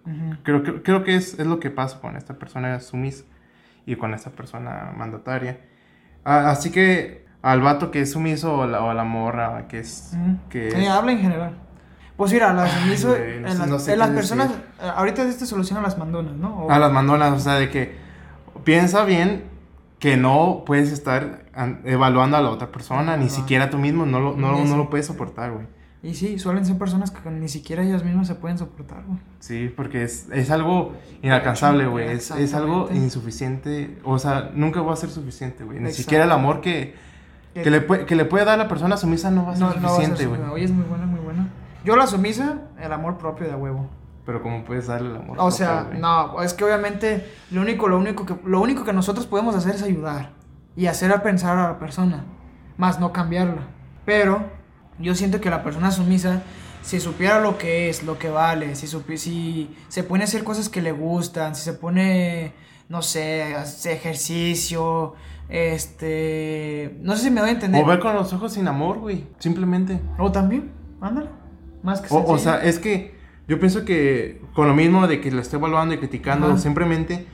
[0.06, 0.36] Ujú.
[0.44, 3.24] Creo, que- creo que es, es lo que pasa con esta persona sumisa
[3.86, 5.58] y con esta persona mandataria.
[6.24, 9.80] Ah, así que al vato que es sumiso o, la, o a la morra que
[9.80, 10.12] es...
[10.48, 11.58] Que Sí, habla en general.
[12.16, 15.46] Pues mira, las, sumiso- no en las, no sé en las personas, eh, ahorita este
[15.46, 16.66] soluciona las mandonas, ¿no?
[16.66, 17.96] O- A las mandonas, o sea, de que
[18.64, 19.44] piensa bien
[19.98, 23.34] que no puedes estar an- evaluando a la otra persona, ni Ajá.
[23.34, 25.66] siquiera tú mismo, no lo, no, no lo puedes soportar, güey.
[26.04, 29.20] Y sí, suelen ser personas que ni siquiera ellas mismas se pueden soportar, güey.
[29.38, 32.08] Sí, porque es, es algo inalcanzable, güey.
[32.08, 33.98] Es, es algo insuficiente.
[34.02, 35.78] O sea, nunca va a ser suficiente, güey.
[35.78, 36.96] Ni siquiera el amor que,
[37.54, 39.74] que, le, puede, que le puede dar la persona sumisa no va a ser No,
[39.74, 40.38] no a suficiente, güey.
[40.40, 40.52] sumisa.
[40.54, 41.48] Oye, es muy buena, muy buena.
[41.84, 43.88] Yo la sumisa, el amor propio de a huevo.
[44.26, 45.36] Pero ¿cómo puedes darle el amor?
[45.40, 49.26] O sea, no, es que obviamente lo único, lo único que, lo único que nosotros
[49.26, 50.30] podemos hacer es ayudar
[50.76, 52.24] y hacer a pensar a la persona,
[52.76, 53.62] más no cambiarla.
[54.04, 54.44] Pero
[54.98, 56.42] yo siento que la persona sumisa,
[56.82, 60.44] si supiera lo que es, lo que vale, si, supi- si se pone a hacer
[60.44, 62.52] cosas que le gustan, si se pone,
[62.88, 65.14] no sé, a hacer ejercicio,
[65.48, 67.82] este, no sé si me doy a entender.
[67.82, 69.26] O ver con los ojos sin amor, güey.
[69.38, 70.00] Simplemente.
[70.18, 70.70] O también,
[71.00, 71.28] ándale,
[71.82, 73.14] más que O, o sea, es que
[73.48, 76.58] yo pienso que con lo mismo de que lo estoy evaluando y criticando Ajá.
[76.58, 77.26] simplemente,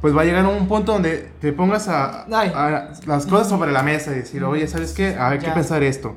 [0.00, 3.72] pues va a llegar a un punto donde te pongas a, a las cosas sobre
[3.72, 5.16] la mesa y decir, oye, ¿sabes qué?
[5.18, 5.54] Hay que Ya.
[5.54, 6.16] pensar esto.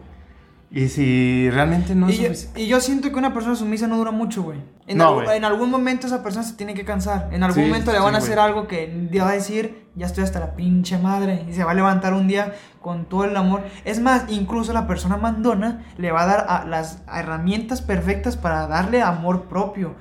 [0.71, 3.97] Y si realmente no y, es yo, y yo siento que una persona sumisa no
[3.97, 4.59] dura mucho, güey.
[4.85, 7.29] En, No, en algún momento esa persona se tiene que cansar.
[7.31, 9.87] En algún Sí, momento le sí, van a hacer algo que ya va a decir,
[9.95, 11.43] ya estoy hasta la pinche madre.
[11.49, 13.63] Y se va a levantar un día con todo el amor.
[13.83, 18.67] Es más, incluso la persona mandona le va a dar a- las herramientas perfectas para
[18.67, 19.95] darle amor propio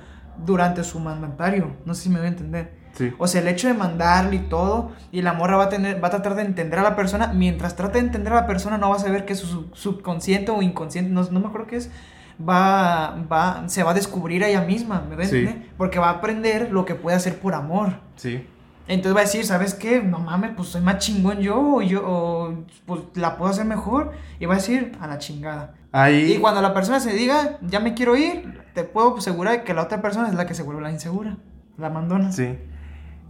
[0.45, 1.77] durante su mandatario.
[1.85, 2.78] No sé si me voy a entender.
[2.99, 3.13] Sí.
[3.17, 6.09] O sea, el hecho de mandarle y todo, y la morra va a, tener, va
[6.09, 8.89] a tratar de entender a la persona, mientras trata de entender a la persona, no
[8.89, 11.89] va a saber que su sub- subconsciente o inconsciente, no, no me acuerdo qué es,
[12.37, 15.29] va, va, se va a descubrir a ella misma, ¿me ves?
[15.29, 15.47] Sí.
[15.77, 17.93] Porque va a aprender lo que puede hacer por amor.
[18.17, 18.45] Sí.
[18.87, 20.01] Entonces va a decir, ¿sabes qué?
[20.01, 22.53] No mames, pues soy más chingón yo, o yo, o,
[22.85, 25.75] pues la puedo hacer mejor, y va a decir, a la chingada.
[25.91, 26.33] Ahí.
[26.33, 29.83] Y cuando la persona se diga, ya me quiero ir, te puedo asegurar que la
[29.83, 31.37] otra persona es la que se vuelve la insegura,
[31.77, 32.31] la mandona.
[32.31, 32.57] Sí.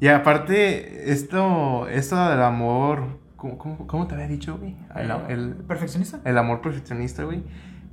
[0.02, 4.76] Y aparte, esto, esto del amor, ¿cómo, cómo, cómo te había dicho, güey?
[4.96, 6.20] El, el- ¿Perfeccionista?
[6.24, 7.44] el amor perfeccionista, güey.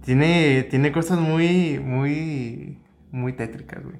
[0.04, 2.78] Tiene, tiene cosas muy, muy,
[3.10, 3.96] muy tétricas, güey.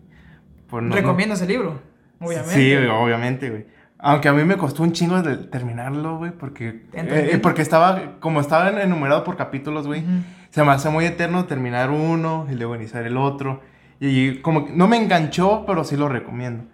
[0.84, 1.80] No- Recomiendo ese libro,
[2.20, 2.54] obviamente.
[2.54, 3.66] Sí, güey, obviamente, güey.
[3.98, 7.32] Aunque a mí me costó un chingo de terminarlo, güey, porque, Entendiendo.
[7.32, 10.04] eh, porque estaba, como estaba enumerado por capítulos, güey,
[10.50, 13.62] se me hace muy eterno terminar uno y luego iniciar el otro.
[13.98, 16.64] Y como que no me enganchó, pero sí lo recomiendo.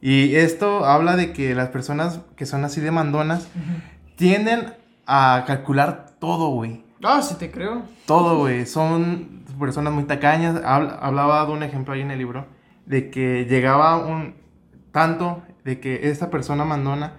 [0.00, 3.48] Y esto habla de que las personas que son así de mandonas
[4.16, 4.74] tienden
[5.06, 6.84] a calcular todo, güey.
[7.02, 7.82] Ah, sí te creo.
[8.06, 8.66] Todo, güey.
[8.66, 10.56] Son personas muy tacañas.
[10.62, 12.46] Habl- hablaba de un ejemplo ahí en el libro.
[12.86, 14.34] De que llegaba un
[14.92, 17.14] tanto de que esta persona mandona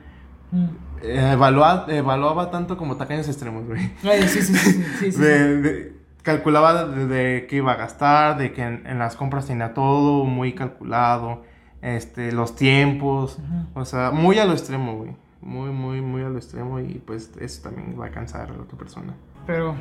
[0.52, 0.66] Mm.
[1.04, 3.82] eh, evalua- evaluaba tanto como tacaños extremos, güey.
[4.02, 5.20] Sí, sí, sí, sí, sí, sí.
[5.22, 9.46] De- de- calculaba de, de qué iba a gastar, de que en, en las compras
[9.46, 11.44] tenía todo muy calculado,
[11.82, 13.38] este, los tiempos,
[13.74, 15.12] o sea, muy a lo extremo, güey.
[15.42, 18.62] Muy, muy, muy a lo extremo y pues eso también va a cansar a la
[18.64, 19.14] otra persona.
[19.46, 19.76] Pero,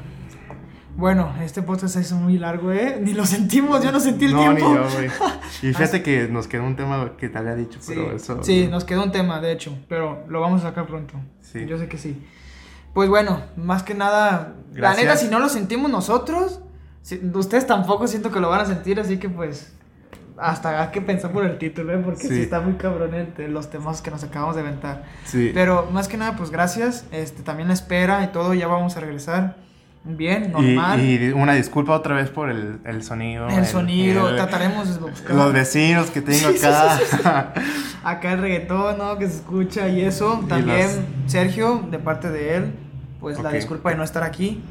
[0.97, 3.01] bueno, este podcast se hizo muy largo, ¿eh?
[3.03, 4.69] Ni lo sentimos, yo no sentí el no, tiempo.
[4.69, 5.07] ni yo, güey.
[5.63, 8.43] Y fíjate que nos quedó un tema que te había dicho, Sí, pero eso...
[8.45, 11.15] sí, nos quedó un tema, de hecho, pero lo vamos a sacar pronto.
[11.41, 11.67] Sí.
[11.67, 12.23] Yo sé que sí.
[12.95, 15.05] Pues bueno, más que nada, la Gracias.
[15.05, 16.61] neta, si no lo sentimos nosotros,
[17.03, 19.75] si- ustedes tampoco siento que lo van a sentir, así que pues,
[20.39, 22.01] hasta hay que pensar por el título, ¿eh?
[22.05, 22.29] porque sí.
[22.29, 22.41] Sí.
[22.43, 25.05] está muy cabrón el- los temas que nos acabamos de inventar.
[25.25, 25.51] Sí.
[25.55, 27.05] Pero más que nada, pues gracias.
[27.13, 29.57] Este, también la espera y todo, ya vamos a regresar
[30.05, 31.01] bien, Y, normal.
[31.01, 33.49] y una disculpa otra vez por el, el sonido.
[33.49, 37.53] el sonido, el- trataremos de buscar Los vecinos que tengo acá.
[38.05, 39.19] acá el reggaetón, ¿no?
[39.19, 40.41] Que se escucha y eso.
[40.45, 42.75] Y También las- Sergio, de parte de él,
[43.21, 43.55] pues la Ok.
[43.57, 44.63] disculpa de no estar aquí.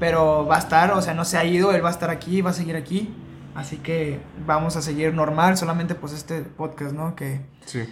[0.00, 2.40] Pero va a estar, o sea, no se ha ido, él va a estar aquí,
[2.40, 3.14] va a seguir aquí.
[3.54, 7.16] Así que vamos a seguir normal, solamente pues este podcast, ¿no?
[7.16, 7.84] Que, sí.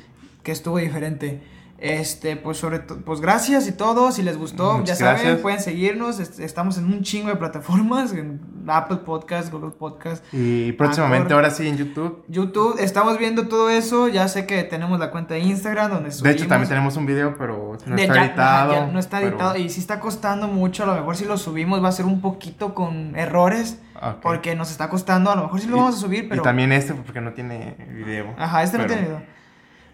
[0.43, 1.43] que estuvo diferente.
[1.81, 5.41] Este, pues sobre todo, pues gracias y todo, si les gustó, ya saben, gracias.
[5.41, 10.73] pueden seguirnos, est- estamos en un chingo de plataformas, en Apple Podcast, Google Podcast, Y
[10.73, 11.35] próximamente, Anchor.
[11.37, 12.25] ahora sí en YouTube.
[12.27, 16.31] YouTube, estamos viendo todo eso, ya sé que tenemos la cuenta de Instagram donde De
[16.33, 18.73] hecho, también tenemos un video, pero no de está ya- editado.
[18.73, 21.39] ya no está pero- editado y sí está costando mucho, a lo mejor si lo
[21.39, 23.79] subimos va a ser un poquito con errores,
[24.21, 26.43] porque nos está costando, a lo mejor sí lo Y- vamos a subir, pero...
[26.43, 28.35] Y también este, porque no tiene video.
[28.37, 29.38] Ajá, este no tiene video.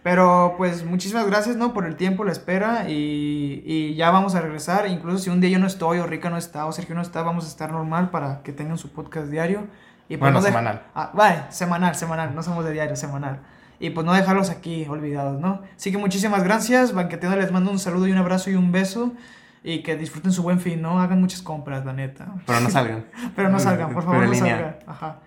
[0.04, 1.72] Pero pues muchísimas gracias, ¿no?
[1.72, 4.86] Por el tiempo, la espera y, y ya vamos a regresar.
[4.86, 7.22] Incluso si un día yo no estoy o Rica no está o Sergio no está,
[7.22, 9.66] vamos a estar normal para que tengan su podcast diario.
[10.06, 10.82] Y pues Bueno, no semanal.
[10.94, 13.40] Ah, vale, semanal, semanal, no somos de diario, semanal.
[13.80, 15.62] Y pues no dejarlos aquí olvidados, ¿no?
[15.74, 19.14] Así que muchísimas gracias, Banqueteando les mando un saludo y un abrazo y un beso.
[19.62, 21.00] Y que disfruten su buen fin, ¿no?
[21.00, 22.26] Hagan muchas compras, la neta.
[22.44, 23.06] Pero no salgan.
[23.34, 24.76] Pero no salgan, por favor, no salgan.
[24.86, 25.20] Ajá.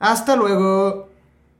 [0.00, 1.13] Hasta luego.